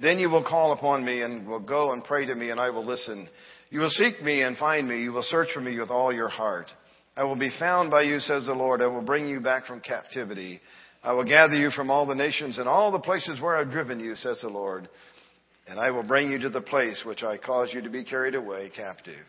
Then 0.00 0.18
you 0.18 0.30
will 0.30 0.44
call 0.44 0.72
upon 0.72 1.04
me 1.04 1.22
and 1.22 1.46
will 1.46 1.60
go 1.60 1.92
and 1.92 2.04
pray 2.04 2.26
to 2.26 2.34
me, 2.34 2.50
and 2.50 2.60
I 2.60 2.70
will 2.70 2.84
listen. 2.84 3.28
You 3.70 3.80
will 3.80 3.90
seek 3.90 4.22
me 4.22 4.42
and 4.42 4.56
find 4.56 4.88
me. 4.88 5.02
You 5.02 5.12
will 5.12 5.22
search 5.22 5.48
for 5.52 5.60
me 5.60 5.78
with 5.78 5.90
all 5.90 6.12
your 6.12 6.28
heart. 6.28 6.66
I 7.16 7.24
will 7.24 7.36
be 7.36 7.50
found 7.58 7.90
by 7.90 8.02
you, 8.02 8.20
says 8.20 8.46
the 8.46 8.52
Lord. 8.52 8.82
I 8.82 8.86
will 8.86 9.02
bring 9.02 9.26
you 9.26 9.40
back 9.40 9.66
from 9.66 9.80
captivity. 9.80 10.60
I 11.02 11.12
will 11.12 11.24
gather 11.24 11.54
you 11.54 11.70
from 11.70 11.90
all 11.90 12.04
the 12.04 12.14
nations 12.14 12.58
and 12.58 12.68
all 12.68 12.92
the 12.92 12.98
places 13.00 13.40
where 13.40 13.56
I've 13.56 13.70
driven 13.70 14.00
you, 14.00 14.16
says 14.16 14.40
the 14.42 14.48
Lord, 14.48 14.88
and 15.66 15.78
I 15.78 15.90
will 15.90 16.02
bring 16.02 16.30
you 16.30 16.38
to 16.40 16.50
the 16.50 16.60
place 16.60 17.02
which 17.06 17.22
I 17.22 17.38
caused 17.38 17.72
you 17.72 17.80
to 17.82 17.90
be 17.90 18.04
carried 18.04 18.34
away 18.34 18.70
captive. 18.74 19.24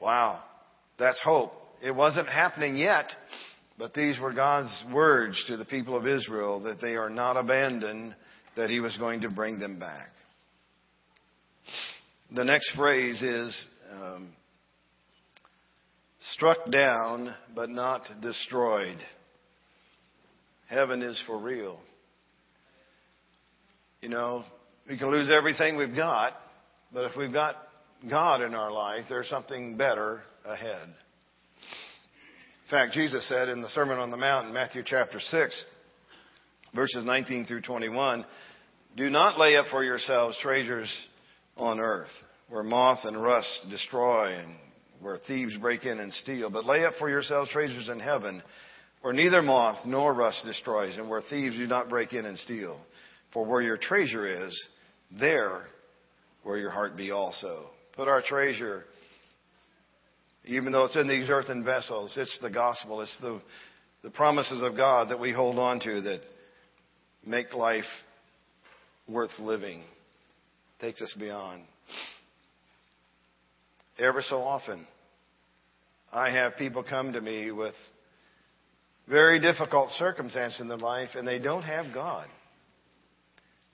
Wow. 0.00 0.42
That's 0.98 1.20
hope. 1.22 1.52
It 1.82 1.94
wasn't 1.94 2.28
happening 2.28 2.76
yet, 2.76 3.06
but 3.78 3.94
these 3.94 4.18
were 4.18 4.32
God's 4.32 4.84
words 4.92 5.42
to 5.48 5.56
the 5.56 5.64
people 5.64 5.96
of 5.96 6.06
Israel 6.06 6.60
that 6.60 6.80
they 6.80 6.96
are 6.96 7.10
not 7.10 7.36
abandoned, 7.36 8.16
that 8.56 8.70
He 8.70 8.80
was 8.80 8.96
going 8.96 9.20
to 9.22 9.30
bring 9.30 9.58
them 9.58 9.78
back. 9.78 10.08
The 12.34 12.44
next 12.44 12.74
phrase 12.74 13.22
is 13.22 13.66
um, 13.92 14.32
struck 16.32 16.70
down 16.70 17.34
but 17.54 17.70
not 17.70 18.02
destroyed. 18.20 18.98
Heaven 20.68 21.02
is 21.02 21.20
for 21.26 21.38
real. 21.38 21.78
You 24.00 24.08
know, 24.08 24.42
we 24.88 24.98
can 24.98 25.10
lose 25.10 25.30
everything 25.30 25.76
we've 25.76 25.94
got, 25.94 26.32
but 26.92 27.04
if 27.04 27.16
we've 27.16 27.32
got 27.32 27.56
God 28.08 28.42
in 28.42 28.54
our 28.54 28.72
life, 28.72 29.04
there's 29.08 29.28
something 29.28 29.76
better 29.76 30.22
ahead. 30.44 30.88
In 30.88 32.70
fact, 32.70 32.92
Jesus 32.92 33.28
said 33.28 33.48
in 33.48 33.62
the 33.62 33.68
Sermon 33.68 33.98
on 33.98 34.10
the 34.10 34.16
Mount 34.16 34.48
in 34.48 34.52
Matthew 34.52 34.82
chapter 34.84 35.20
6, 35.20 35.64
verses 36.74 37.04
19 37.04 37.46
through 37.46 37.62
21, 37.62 38.26
Do 38.96 39.08
not 39.08 39.38
lay 39.38 39.56
up 39.56 39.66
for 39.70 39.84
yourselves 39.84 40.36
treasures 40.42 40.92
on 41.56 41.80
earth, 41.80 42.10
where 42.48 42.62
moth 42.62 43.00
and 43.04 43.22
rust 43.22 43.66
destroy 43.70 44.34
and 44.36 44.56
where 45.00 45.18
thieves 45.18 45.56
break 45.58 45.84
in 45.84 46.00
and 46.00 46.12
steal, 46.12 46.50
but 46.50 46.64
lay 46.64 46.84
up 46.84 46.94
for 46.98 47.08
yourselves 47.08 47.50
treasures 47.50 47.88
in 47.88 48.00
heaven 48.00 48.42
where 49.06 49.14
neither 49.14 49.40
moth 49.40 49.86
nor 49.86 50.12
rust 50.12 50.44
destroys, 50.44 50.96
and 50.96 51.08
where 51.08 51.20
thieves 51.20 51.56
do 51.56 51.68
not 51.68 51.88
break 51.88 52.12
in 52.12 52.24
and 52.24 52.36
steal. 52.38 52.76
For 53.32 53.44
where 53.44 53.62
your 53.62 53.76
treasure 53.76 54.26
is, 54.26 54.66
there 55.12 55.62
will 56.44 56.56
your 56.56 56.70
heart 56.70 56.96
be 56.96 57.12
also. 57.12 57.66
Put 57.96 58.08
our 58.08 58.22
treasure, 58.22 58.84
even 60.44 60.70
though 60.70 60.84
it's 60.84 60.96
in 60.96 61.08
these 61.08 61.30
earthen 61.30 61.64
vessels, 61.64 62.14
it's 62.16 62.38
the 62.40 62.50
gospel, 62.50 63.00
it's 63.00 63.16
the, 63.20 63.40
the 64.02 64.10
promises 64.10 64.62
of 64.62 64.76
God 64.76 65.08
that 65.08 65.18
we 65.18 65.32
hold 65.32 65.58
on 65.58 65.80
to 65.80 66.00
that 66.02 66.20
make 67.26 67.54
life 67.54 67.84
worth 69.08 69.30
living, 69.38 69.82
takes 70.80 71.00
us 71.00 71.14
beyond. 71.18 71.62
Ever 73.98 74.20
so 74.20 74.36
often, 74.36 74.86
I 76.12 76.30
have 76.30 76.56
people 76.56 76.84
come 76.88 77.14
to 77.14 77.20
me 77.20 77.50
with 77.50 77.74
very 79.08 79.40
difficult 79.40 79.90
circumstance 79.92 80.60
in 80.60 80.68
their 80.68 80.76
life 80.76 81.10
and 81.14 81.26
they 81.26 81.38
don't 81.38 81.62
have 81.62 81.94
God. 81.94 82.28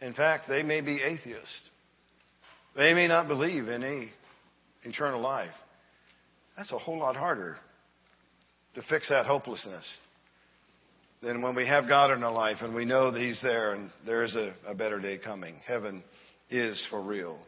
In 0.00 0.14
fact, 0.14 0.48
they 0.48 0.62
may 0.62 0.80
be 0.80 1.00
atheists. 1.02 1.68
They 2.74 2.94
may 2.94 3.06
not 3.06 3.28
believe 3.28 3.68
in 3.68 3.82
a 3.82 4.08
eternal 4.84 5.20
life. 5.20 5.52
That's 6.56 6.72
a 6.72 6.78
whole 6.78 6.98
lot 6.98 7.16
harder 7.16 7.56
to 8.74 8.82
fix 8.88 9.08
that 9.10 9.26
hopelessness 9.26 9.98
than 11.22 11.42
when 11.42 11.54
we 11.54 11.66
have 11.66 11.86
God 11.86 12.10
in 12.10 12.22
our 12.24 12.32
life 12.32 12.58
and 12.62 12.74
we 12.74 12.84
know 12.84 13.10
that 13.10 13.20
He's 13.20 13.40
there 13.42 13.74
and 13.74 13.90
there 14.06 14.24
is 14.24 14.34
a, 14.34 14.54
a 14.66 14.74
better 14.74 15.00
day 15.00 15.18
coming. 15.18 15.56
Heaven 15.66 16.02
is 16.50 16.84
for 16.90 17.00
real. 17.02 17.38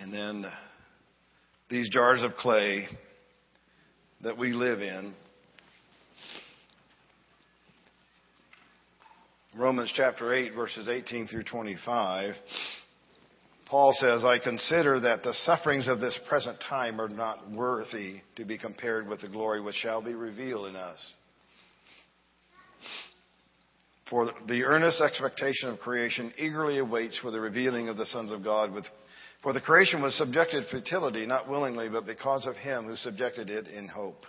And 0.00 0.12
then 0.12 0.46
these 1.70 1.88
jars 1.90 2.22
of 2.22 2.34
clay 2.36 2.86
that 4.22 4.36
we 4.36 4.52
live 4.52 4.80
in 4.80 5.14
Romans 9.58 9.92
chapter 9.94 10.32
8, 10.34 10.54
verses 10.54 10.88
18 10.88 11.28
through 11.28 11.44
25 11.44 12.34
Paul 13.68 13.92
says, 13.92 14.24
I 14.24 14.38
consider 14.38 14.98
that 15.00 15.22
the 15.22 15.34
sufferings 15.44 15.88
of 15.88 16.00
this 16.00 16.18
present 16.26 16.58
time 16.68 17.00
are 17.00 17.08
not 17.08 17.50
worthy 17.50 18.16
to 18.36 18.46
be 18.46 18.56
compared 18.56 19.06
with 19.06 19.20
the 19.20 19.28
glory 19.28 19.60
which 19.60 19.76
shall 19.76 20.00
be 20.00 20.14
revealed 20.14 20.68
in 20.68 20.76
us. 20.76 21.14
For 24.08 24.30
the 24.46 24.64
earnest 24.64 25.02
expectation 25.02 25.68
of 25.68 25.80
creation 25.80 26.32
eagerly 26.38 26.78
awaits 26.78 27.18
for 27.18 27.30
the 27.30 27.40
revealing 27.40 27.90
of 27.90 27.98
the 27.98 28.06
sons 28.06 28.30
of 28.30 28.42
God. 28.42 28.72
With, 28.72 28.86
for 29.42 29.52
the 29.52 29.60
creation 29.60 30.02
was 30.02 30.16
subjected 30.16 30.62
to 30.62 30.70
futility, 30.70 31.26
not 31.26 31.46
willingly, 31.46 31.90
but 31.90 32.06
because 32.06 32.46
of 32.46 32.56
him 32.56 32.86
who 32.86 32.96
subjected 32.96 33.50
it 33.50 33.68
in 33.68 33.86
hope. 33.86 34.24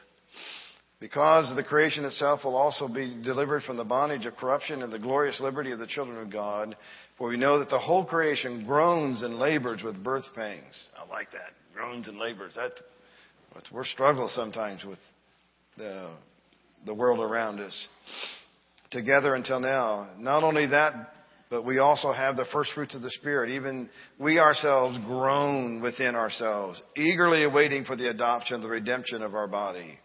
Because 0.99 1.49
the 1.55 1.63
creation 1.63 2.03
itself 2.03 2.41
will 2.43 2.57
also 2.57 2.89
be 2.89 3.21
delivered 3.23 3.63
from 3.63 3.77
the 3.77 3.85
bondage 3.85 4.25
of 4.25 4.35
corruption 4.35 4.83
and 4.83 4.91
the 4.91 4.99
glorious 4.99 5.39
liberty 5.39 5.71
of 5.71 5.79
the 5.79 5.87
children 5.87 6.17
of 6.17 6.29
God. 6.29 6.75
For 7.19 7.27
we 7.27 7.37
know 7.37 7.59
that 7.59 7.69
the 7.69 7.77
whole 7.77 8.05
creation 8.05 8.63
groans 8.65 9.21
and 9.23 9.35
labors 9.35 9.83
with 9.83 10.01
birth 10.01 10.23
pangs. 10.35 10.89
I 10.97 11.07
like 11.09 11.31
that. 11.33 11.51
Groans 11.75 12.07
and 12.07 12.17
labors. 12.17 12.55
That, 12.55 12.71
we're 13.73 13.83
struggling 13.83 14.29
sometimes 14.33 14.85
with 14.85 14.99
the, 15.77 16.15
the 16.85 16.95
world 16.95 17.19
around 17.19 17.59
us 17.59 17.87
together 18.89 19.35
until 19.35 19.59
now. 19.59 20.11
Not 20.17 20.43
only 20.43 20.67
that, 20.67 20.93
but 21.49 21.65
we 21.65 21.79
also 21.79 22.13
have 22.13 22.37
the 22.37 22.45
first 22.53 22.71
fruits 22.73 22.95
of 22.95 23.01
the 23.01 23.11
Spirit. 23.11 23.49
Even 23.49 23.89
we 24.17 24.39
ourselves 24.39 24.97
groan 25.05 25.81
within 25.81 26.15
ourselves, 26.15 26.81
eagerly 26.95 27.43
awaiting 27.43 27.83
for 27.83 27.97
the 27.97 28.09
adoption, 28.09 28.61
the 28.61 28.69
redemption 28.69 29.23
of 29.23 29.35
our 29.35 29.47
body. 29.47 29.99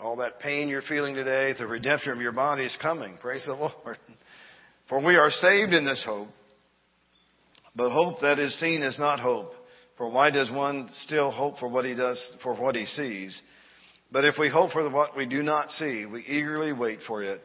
All 0.00 0.16
that 0.16 0.40
pain 0.40 0.68
you're 0.68 0.82
feeling 0.82 1.14
today, 1.14 1.52
the 1.58 1.66
redemption 1.66 2.12
of 2.12 2.20
your 2.20 2.32
body 2.32 2.64
is 2.64 2.76
coming. 2.80 3.18
Praise 3.20 3.44
the 3.44 3.52
Lord. 3.54 3.98
For 4.92 5.02
we 5.02 5.16
are 5.16 5.30
saved 5.30 5.72
in 5.72 5.86
this 5.86 6.04
hope. 6.06 6.28
But 7.74 7.92
hope 7.92 8.20
that 8.20 8.38
is 8.38 8.60
seen 8.60 8.82
is 8.82 8.98
not 8.98 9.20
hope. 9.20 9.52
For 9.96 10.10
why 10.10 10.30
does 10.30 10.50
one 10.50 10.90
still 10.92 11.30
hope 11.30 11.56
for 11.56 11.66
what 11.66 11.86
he 11.86 11.94
does, 11.94 12.36
for 12.42 12.54
what 12.54 12.74
he 12.74 12.84
sees? 12.84 13.40
But 14.10 14.26
if 14.26 14.34
we 14.38 14.50
hope 14.50 14.72
for 14.72 14.86
what 14.90 15.16
we 15.16 15.24
do 15.24 15.42
not 15.42 15.70
see, 15.70 16.04
we 16.04 16.20
eagerly 16.26 16.74
wait 16.74 16.98
for 17.06 17.22
it 17.22 17.40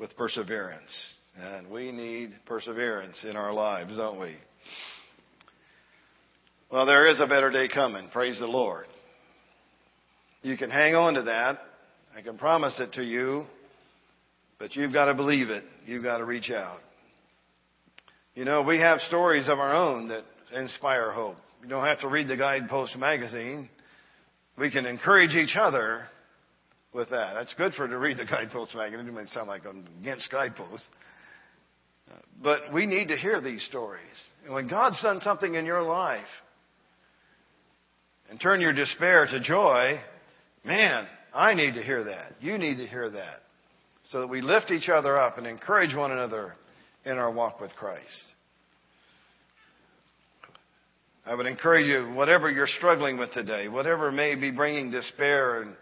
with 0.00 0.16
perseverance. 0.16 1.16
And 1.36 1.70
we 1.70 1.92
need 1.92 2.30
perseverance 2.46 3.26
in 3.28 3.36
our 3.36 3.52
lives, 3.52 3.98
don't 3.98 4.18
we? 4.18 4.34
Well, 6.72 6.86
there 6.86 7.08
is 7.08 7.20
a 7.20 7.26
better 7.26 7.50
day 7.50 7.68
coming. 7.68 8.08
Praise 8.10 8.38
the 8.38 8.46
Lord. 8.46 8.86
You 10.40 10.56
can 10.56 10.70
hang 10.70 10.94
on 10.94 11.12
to 11.12 11.24
that. 11.24 11.58
I 12.16 12.22
can 12.22 12.38
promise 12.38 12.80
it 12.80 12.94
to 12.94 13.04
you. 13.04 13.44
But 14.58 14.76
you've 14.76 14.94
got 14.94 15.04
to 15.04 15.14
believe 15.14 15.50
it. 15.50 15.64
You've 15.88 16.02
got 16.02 16.18
to 16.18 16.26
reach 16.26 16.50
out. 16.50 16.80
You 18.34 18.44
know, 18.44 18.62
we 18.62 18.78
have 18.78 19.00
stories 19.00 19.48
of 19.48 19.58
our 19.58 19.74
own 19.74 20.08
that 20.08 20.22
inspire 20.54 21.10
hope. 21.10 21.36
You 21.62 21.68
don't 21.70 21.86
have 21.86 22.00
to 22.00 22.08
read 22.08 22.28
the 22.28 22.36
Guidepost 22.36 22.98
magazine. 22.98 23.70
We 24.58 24.70
can 24.70 24.84
encourage 24.84 25.30
each 25.30 25.56
other 25.58 26.02
with 26.92 27.08
that. 27.08 27.32
That's 27.32 27.54
good 27.54 27.72
for 27.72 27.88
to 27.88 27.96
read 27.96 28.18
the 28.18 28.26
Guidepost 28.26 28.74
magazine. 28.74 29.08
It 29.08 29.14
might 29.14 29.28
sound 29.28 29.48
like 29.48 29.62
I'm 29.64 29.88
against 30.02 30.30
Guideposts. 30.30 30.86
But 32.42 32.70
we 32.74 32.84
need 32.84 33.08
to 33.08 33.16
hear 33.16 33.40
these 33.40 33.64
stories. 33.64 34.02
And 34.44 34.52
when 34.52 34.68
God's 34.68 35.00
done 35.02 35.22
something 35.22 35.54
in 35.54 35.64
your 35.64 35.82
life 35.82 36.20
and 38.28 38.38
turn 38.38 38.60
your 38.60 38.74
despair 38.74 39.26
to 39.26 39.40
joy, 39.40 39.98
man, 40.66 41.06
I 41.32 41.54
need 41.54 41.76
to 41.76 41.82
hear 41.82 42.04
that. 42.04 42.32
You 42.42 42.58
need 42.58 42.76
to 42.76 42.86
hear 42.86 43.08
that. 43.08 43.40
So 44.10 44.20
that 44.20 44.28
we 44.28 44.40
lift 44.40 44.70
each 44.70 44.88
other 44.88 45.18
up 45.18 45.36
and 45.36 45.46
encourage 45.46 45.94
one 45.94 46.12
another 46.12 46.54
in 47.04 47.18
our 47.18 47.30
walk 47.30 47.60
with 47.60 47.74
Christ. 47.76 48.24
I 51.26 51.34
would 51.34 51.44
encourage 51.44 51.86
you, 51.86 52.14
whatever 52.14 52.50
you're 52.50 52.66
struggling 52.66 53.18
with 53.18 53.32
today, 53.32 53.68
whatever 53.68 54.10
may 54.10 54.34
be 54.34 54.50
bringing 54.50 54.90
despair 54.90 55.60
and 55.60 55.76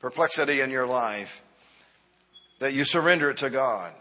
perplexity 0.00 0.62
in 0.62 0.70
your 0.70 0.86
life, 0.86 1.28
that 2.58 2.72
you 2.72 2.82
surrender 2.84 3.30
it 3.30 3.38
to 3.38 3.50
God. 3.50 3.92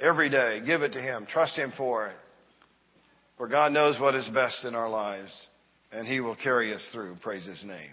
Every 0.00 0.28
day, 0.28 0.60
give 0.66 0.82
it 0.82 0.94
to 0.94 1.00
Him. 1.00 1.26
Trust 1.30 1.56
Him 1.56 1.72
for 1.76 2.08
it. 2.08 2.16
For 3.38 3.46
God 3.46 3.70
knows 3.70 4.00
what 4.00 4.16
is 4.16 4.28
best 4.30 4.64
in 4.64 4.74
our 4.74 4.90
lives, 4.90 5.32
and 5.92 6.08
He 6.08 6.18
will 6.18 6.36
carry 6.36 6.74
us 6.74 6.84
through. 6.92 7.16
Praise 7.22 7.46
His 7.46 7.64
name. 7.64 7.92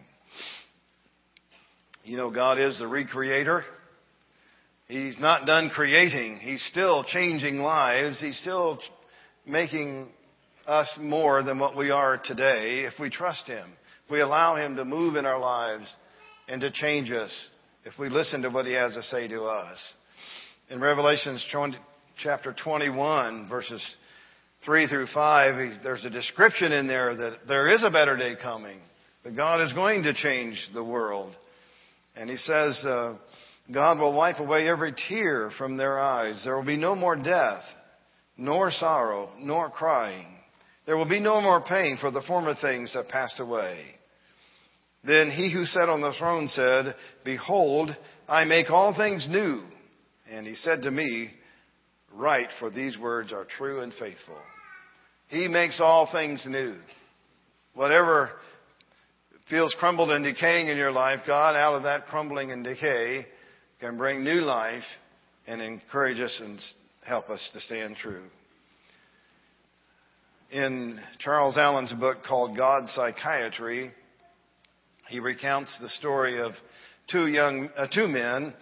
You 2.03 2.17
know, 2.17 2.31
God 2.31 2.59
is 2.59 2.79
the 2.79 2.85
recreator. 2.85 3.61
He's 4.93 5.19
not 5.19 5.47
done 5.47 5.71
creating. 5.73 6.37
He's 6.37 6.63
still 6.65 7.03
changing 7.03 7.57
lives. 7.57 8.21
He's 8.21 8.37
still 8.37 8.77
making 9.43 10.11
us 10.67 10.87
more 10.99 11.41
than 11.41 11.57
what 11.57 11.75
we 11.75 11.89
are 11.89 12.21
today 12.23 12.81
if 12.81 12.93
we 12.99 13.09
trust 13.09 13.47
Him. 13.47 13.65
If 14.05 14.11
we 14.11 14.19
allow 14.19 14.55
Him 14.55 14.75
to 14.75 14.85
move 14.85 15.15
in 15.15 15.25
our 15.25 15.39
lives 15.39 15.87
and 16.47 16.61
to 16.61 16.69
change 16.69 17.09
us 17.09 17.31
if 17.85 17.97
we 17.97 18.07
listen 18.07 18.43
to 18.43 18.51
what 18.51 18.67
he 18.67 18.73
has 18.73 18.93
to 18.93 19.01
say 19.01 19.27
to 19.29 19.41
us. 19.45 19.79
In 20.69 20.79
Revelations 20.79 21.43
20, 21.51 21.75
chapter 22.19 22.55
21, 22.63 23.49
verses 23.49 23.83
3 24.63 24.85
through 24.85 25.07
5, 25.11 25.81
there's 25.83 26.05
a 26.05 26.09
description 26.11 26.71
in 26.71 26.85
there 26.85 27.15
that 27.15 27.39
there 27.47 27.73
is 27.73 27.83
a 27.83 27.89
better 27.89 28.15
day 28.15 28.35
coming, 28.39 28.79
that 29.23 29.35
God 29.35 29.59
is 29.59 29.73
going 29.73 30.03
to 30.03 30.13
change 30.13 30.69
the 30.71 30.83
world. 30.83 31.35
And 32.15 32.29
he 32.29 32.37
says, 32.37 32.79
uh, 32.85 33.17
God 33.71 33.99
will 33.99 34.13
wipe 34.13 34.39
away 34.39 34.67
every 34.67 34.93
tear 35.07 35.51
from 35.57 35.77
their 35.77 35.99
eyes. 35.99 36.41
There 36.43 36.55
will 36.55 36.65
be 36.65 36.77
no 36.77 36.95
more 36.95 37.15
death, 37.15 37.63
nor 38.37 38.71
sorrow, 38.71 39.29
nor 39.39 39.69
crying. 39.69 40.27
There 40.85 40.97
will 40.97 41.07
be 41.07 41.21
no 41.21 41.39
more 41.39 41.61
pain, 41.61 41.97
for 42.01 42.11
the 42.11 42.23
former 42.27 42.55
things 42.59 42.93
have 42.93 43.07
passed 43.07 43.39
away. 43.39 43.79
Then 45.05 45.31
he 45.31 45.51
who 45.51 45.65
sat 45.65 45.89
on 45.89 46.01
the 46.01 46.13
throne 46.17 46.47
said, 46.49 46.95
Behold, 47.23 47.89
I 48.27 48.43
make 48.45 48.69
all 48.69 48.95
things 48.95 49.27
new. 49.29 49.63
And 50.29 50.45
he 50.45 50.55
said 50.55 50.81
to 50.83 50.91
me, 50.91 51.29
Write, 52.13 52.49
for 52.59 52.69
these 52.69 52.97
words 52.97 53.31
are 53.31 53.45
true 53.45 53.81
and 53.81 53.93
faithful. 53.93 54.39
He 55.29 55.47
makes 55.47 55.79
all 55.81 56.09
things 56.11 56.45
new. 56.47 56.75
Whatever 57.73 58.31
feels 59.49 59.75
crumbled 59.79 60.11
and 60.11 60.23
decaying 60.23 60.67
in 60.67 60.77
your 60.77 60.91
life, 60.91 61.19
God, 61.25 61.55
out 61.55 61.75
of 61.75 61.83
that 61.83 62.05
crumbling 62.07 62.51
and 62.51 62.63
decay, 62.63 63.25
can 63.83 63.97
bring 63.97 64.23
new 64.23 64.39
life 64.39 64.83
and 65.45 65.61
encourage 65.61 66.17
us 66.17 66.39
and 66.41 66.57
help 67.05 67.29
us 67.29 67.49
to 67.51 67.59
stand 67.59 67.97
true. 67.97 68.23
In 70.53 71.01
Charles 71.19 71.57
Allen's 71.57 71.91
book 71.91 72.19
called 72.25 72.55
God's 72.55 72.93
Psychiatry, 72.93 73.91
he 75.09 75.19
recounts 75.19 75.77
the 75.81 75.89
story 75.89 76.39
of 76.39 76.53
two 77.11 77.27
young, 77.27 77.71
uh, 77.75 77.87
two 77.93 78.07
men 78.07 78.53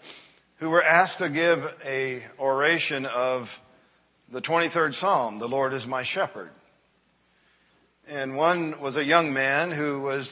who 0.60 0.72
were 0.72 0.82
asked 0.82 1.20
to 1.20 1.30
give 1.30 1.60
a 1.86 2.24
oration 2.40 3.06
of 3.06 3.46
the 4.34 4.42
23rd 4.42 4.96
Psalm, 4.96 5.38
the 5.38 5.46
Lord 5.46 5.74
is 5.74 5.86
my 5.86 6.04
shepherd. 6.04 6.50
And 8.08 8.36
one 8.36 8.82
was 8.82 8.98
a 8.98 9.04
young 9.04 9.32
man 9.34 9.70
who 9.70 10.02
was 10.02 10.28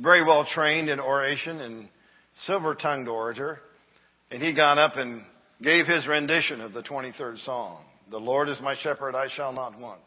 very 0.00 0.22
well 0.22 0.46
trained 0.54 0.88
in 0.88 1.00
oration 1.00 1.60
and 1.60 1.88
silver 2.44 2.74
tongued 2.74 3.08
orator. 3.08 3.60
And 4.30 4.42
he 4.42 4.54
got 4.54 4.78
up 4.78 4.96
and 4.96 5.22
gave 5.62 5.86
his 5.86 6.06
rendition 6.06 6.60
of 6.60 6.72
the 6.72 6.82
23rd 6.82 7.38
Psalm. 7.44 7.84
The 8.10 8.18
Lord 8.18 8.48
is 8.48 8.60
my 8.60 8.76
shepherd, 8.80 9.14
I 9.14 9.28
shall 9.28 9.52
not 9.52 9.78
want. 9.78 10.00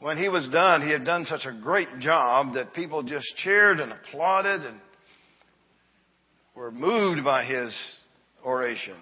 When 0.00 0.18
he 0.18 0.28
was 0.28 0.48
done, 0.50 0.82
he 0.82 0.92
had 0.92 1.04
done 1.04 1.24
such 1.24 1.46
a 1.46 1.52
great 1.52 1.88
job 2.00 2.54
that 2.54 2.74
people 2.74 3.02
just 3.02 3.26
cheered 3.36 3.80
and 3.80 3.92
applauded 3.92 4.62
and 4.62 4.78
were 6.54 6.70
moved 6.70 7.24
by 7.24 7.44
his 7.44 7.74
oration. 8.44 8.96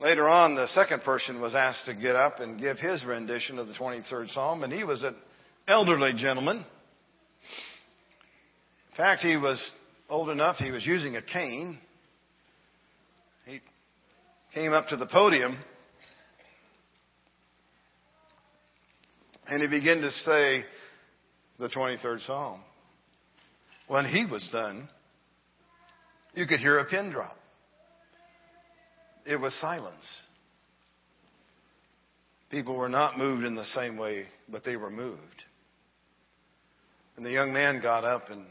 Later 0.00 0.28
on, 0.28 0.54
the 0.54 0.68
second 0.68 1.02
person 1.02 1.40
was 1.40 1.54
asked 1.54 1.86
to 1.86 1.94
get 1.94 2.14
up 2.14 2.40
and 2.40 2.60
give 2.60 2.78
his 2.78 3.04
rendition 3.04 3.58
of 3.58 3.66
the 3.66 3.74
23rd 3.74 4.30
Psalm, 4.30 4.62
and 4.62 4.72
he 4.72 4.84
was 4.84 5.02
an 5.02 5.16
elderly 5.66 6.12
gentleman. 6.12 6.58
In 8.90 8.96
fact, 8.96 9.22
he 9.22 9.36
was 9.36 9.58
old 10.08 10.30
enough, 10.30 10.56
he 10.56 10.70
was 10.70 10.84
using 10.86 11.16
a 11.16 11.22
cane. 11.22 11.78
He 13.44 13.60
came 14.54 14.72
up 14.72 14.88
to 14.88 14.96
the 14.96 15.06
podium 15.06 15.58
And 19.48 19.62
he 19.62 19.68
began 19.68 20.00
to 20.00 20.10
say 20.10 20.64
the 21.58 21.68
23rd 21.68 22.26
Psalm. 22.26 22.62
When 23.88 24.04
he 24.04 24.26
was 24.26 24.46
done, 24.52 24.88
you 26.34 26.46
could 26.46 26.58
hear 26.58 26.78
a 26.78 26.84
pin 26.84 27.10
drop. 27.10 27.36
It 29.24 29.36
was 29.36 29.54
silence. 29.60 30.04
People 32.50 32.76
were 32.76 32.88
not 32.88 33.18
moved 33.18 33.44
in 33.44 33.54
the 33.54 33.64
same 33.66 33.96
way, 33.96 34.24
but 34.48 34.64
they 34.64 34.76
were 34.76 34.90
moved. 34.90 35.20
And 37.16 37.24
the 37.24 37.30
young 37.30 37.52
man 37.52 37.80
got 37.80 38.04
up 38.04 38.30
and 38.30 38.46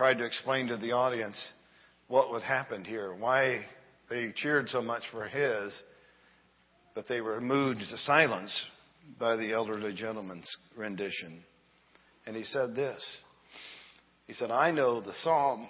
tried 0.00 0.16
to 0.16 0.24
explain 0.24 0.66
to 0.66 0.78
the 0.78 0.92
audience 0.92 1.38
what 2.08 2.30
would 2.30 2.42
happen 2.42 2.82
here, 2.82 3.14
why 3.14 3.60
they 4.08 4.32
cheered 4.34 4.66
so 4.70 4.80
much 4.80 5.02
for 5.12 5.28
his, 5.28 5.74
but 6.94 7.04
they 7.06 7.20
were 7.20 7.38
moved 7.38 7.80
to 7.80 7.96
silence 7.98 8.64
by 9.18 9.36
the 9.36 9.52
elderly 9.52 9.92
gentleman's 9.92 10.50
rendition. 10.74 11.44
And 12.24 12.34
he 12.34 12.44
said 12.44 12.74
this 12.74 13.04
He 14.26 14.32
said, 14.32 14.50
I 14.50 14.70
know 14.70 15.02
the 15.02 15.12
psalm, 15.22 15.68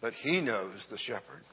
but 0.00 0.12
he 0.14 0.40
knows 0.40 0.84
the 0.90 0.98
shepherd. 0.98 1.44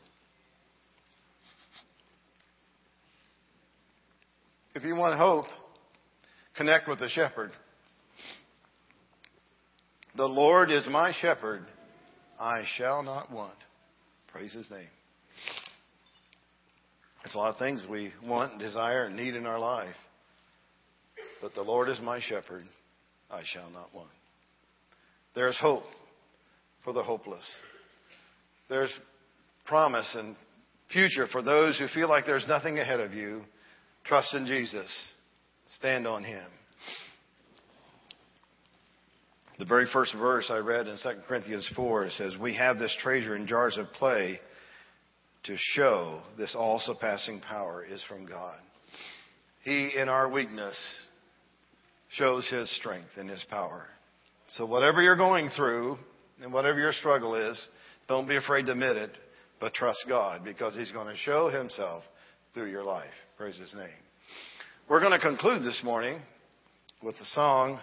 If 4.73 4.83
you 4.83 4.95
want 4.95 5.15
hope, 5.15 5.45
connect 6.57 6.87
with 6.87 6.97
the 6.97 7.09
shepherd. 7.09 7.51
The 10.17 10.25
Lord 10.25 10.71
is 10.71 10.87
my 10.89 11.13
shepherd, 11.21 11.61
I 12.39 12.63
shall 12.75 13.03
not 13.03 13.31
want. 13.31 13.53
Praise 14.29 14.51
his 14.51 14.69
name. 14.71 14.89
There's 17.23 17.35
a 17.35 17.37
lot 17.37 17.53
of 17.53 17.59
things 17.59 17.83
we 17.87 18.11
want 18.25 18.53
and 18.53 18.59
desire 18.59 19.05
and 19.05 19.15
need 19.15 19.35
in 19.35 19.45
our 19.45 19.59
life. 19.59 19.95
But 21.39 21.53
the 21.53 21.61
Lord 21.61 21.87
is 21.87 21.99
my 22.01 22.19
shepherd, 22.19 22.63
I 23.29 23.43
shall 23.45 23.69
not 23.69 23.93
want. 23.93 24.09
There's 25.35 25.57
hope 25.59 25.83
for 26.83 26.93
the 26.93 27.03
hopeless. 27.03 27.45
There's 28.69 28.91
promise 29.65 30.15
and 30.17 30.35
future 30.91 31.27
for 31.31 31.43
those 31.43 31.77
who 31.77 31.87
feel 31.89 32.09
like 32.09 32.25
there's 32.25 32.47
nothing 32.47 32.79
ahead 32.79 33.01
of 33.01 33.13
you. 33.13 33.41
Trust 34.03 34.33
in 34.33 34.47
Jesus. 34.47 34.89
Stand 35.75 36.07
on 36.07 36.23
Him. 36.23 36.47
The 39.59 39.65
very 39.65 39.87
first 39.91 40.15
verse 40.15 40.51
I 40.51 40.57
read 40.57 40.87
in 40.87 40.97
2 41.01 41.09
Corinthians 41.27 41.67
4 41.75 42.05
it 42.05 42.11
says, 42.13 42.35
We 42.39 42.53
have 42.55 42.77
this 42.77 42.95
treasure 43.01 43.35
in 43.35 43.47
jars 43.47 43.77
of 43.77 43.87
clay 43.97 44.39
to 45.45 45.55
show 45.57 46.21
this 46.37 46.55
all 46.55 46.79
surpassing 46.79 47.41
power 47.41 47.83
is 47.83 48.03
from 48.03 48.27
God. 48.27 48.59
He, 49.63 49.91
in 49.97 50.09
our 50.09 50.29
weakness, 50.29 50.75
shows 52.09 52.47
His 52.49 52.73
strength 52.75 53.09
and 53.17 53.29
His 53.29 53.43
power. 53.49 53.85
So, 54.49 54.65
whatever 54.65 55.01
you're 55.01 55.15
going 55.15 55.49
through 55.49 55.97
and 56.41 56.53
whatever 56.53 56.79
your 56.79 56.93
struggle 56.93 57.33
is, 57.35 57.67
don't 58.07 58.27
be 58.27 58.37
afraid 58.37 58.67
to 58.67 58.73
admit 58.73 58.95
it, 58.95 59.11
but 59.59 59.73
trust 59.73 60.05
God 60.07 60.43
because 60.45 60.75
He's 60.75 60.91
going 60.91 61.07
to 61.07 61.17
show 61.17 61.49
Himself 61.49 62.03
through 62.53 62.69
your 62.69 62.83
life. 62.83 63.13
Praise 63.37 63.57
His 63.57 63.73
name. 63.73 63.89
We're 64.87 65.01
going 65.01 65.11
to 65.11 65.19
conclude 65.19 65.63
this 65.63 65.81
morning 65.83 66.21
with 67.01 67.17
the 67.17 67.25
song, 67.25 67.79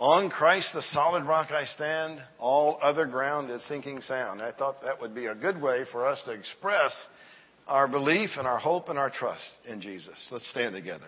On 0.00 0.30
Christ 0.30 0.70
the 0.72 0.80
solid 0.80 1.24
rock 1.24 1.50
I 1.50 1.64
stand, 1.64 2.22
all 2.38 2.78
other 2.80 3.04
ground 3.04 3.50
is 3.50 3.62
sinking 3.68 4.00
sound. 4.00 4.40
I 4.40 4.50
thought 4.50 4.80
that 4.82 4.98
would 4.98 5.14
be 5.14 5.26
a 5.26 5.34
good 5.34 5.60
way 5.60 5.84
for 5.92 6.06
us 6.06 6.22
to 6.24 6.32
express 6.32 6.90
our 7.66 7.86
belief 7.86 8.30
and 8.38 8.46
our 8.46 8.58
hope 8.58 8.88
and 8.88 8.98
our 8.98 9.10
trust 9.10 9.44
in 9.68 9.82
Jesus. 9.82 10.16
Let's 10.30 10.48
stand 10.48 10.74
together. 10.74 11.04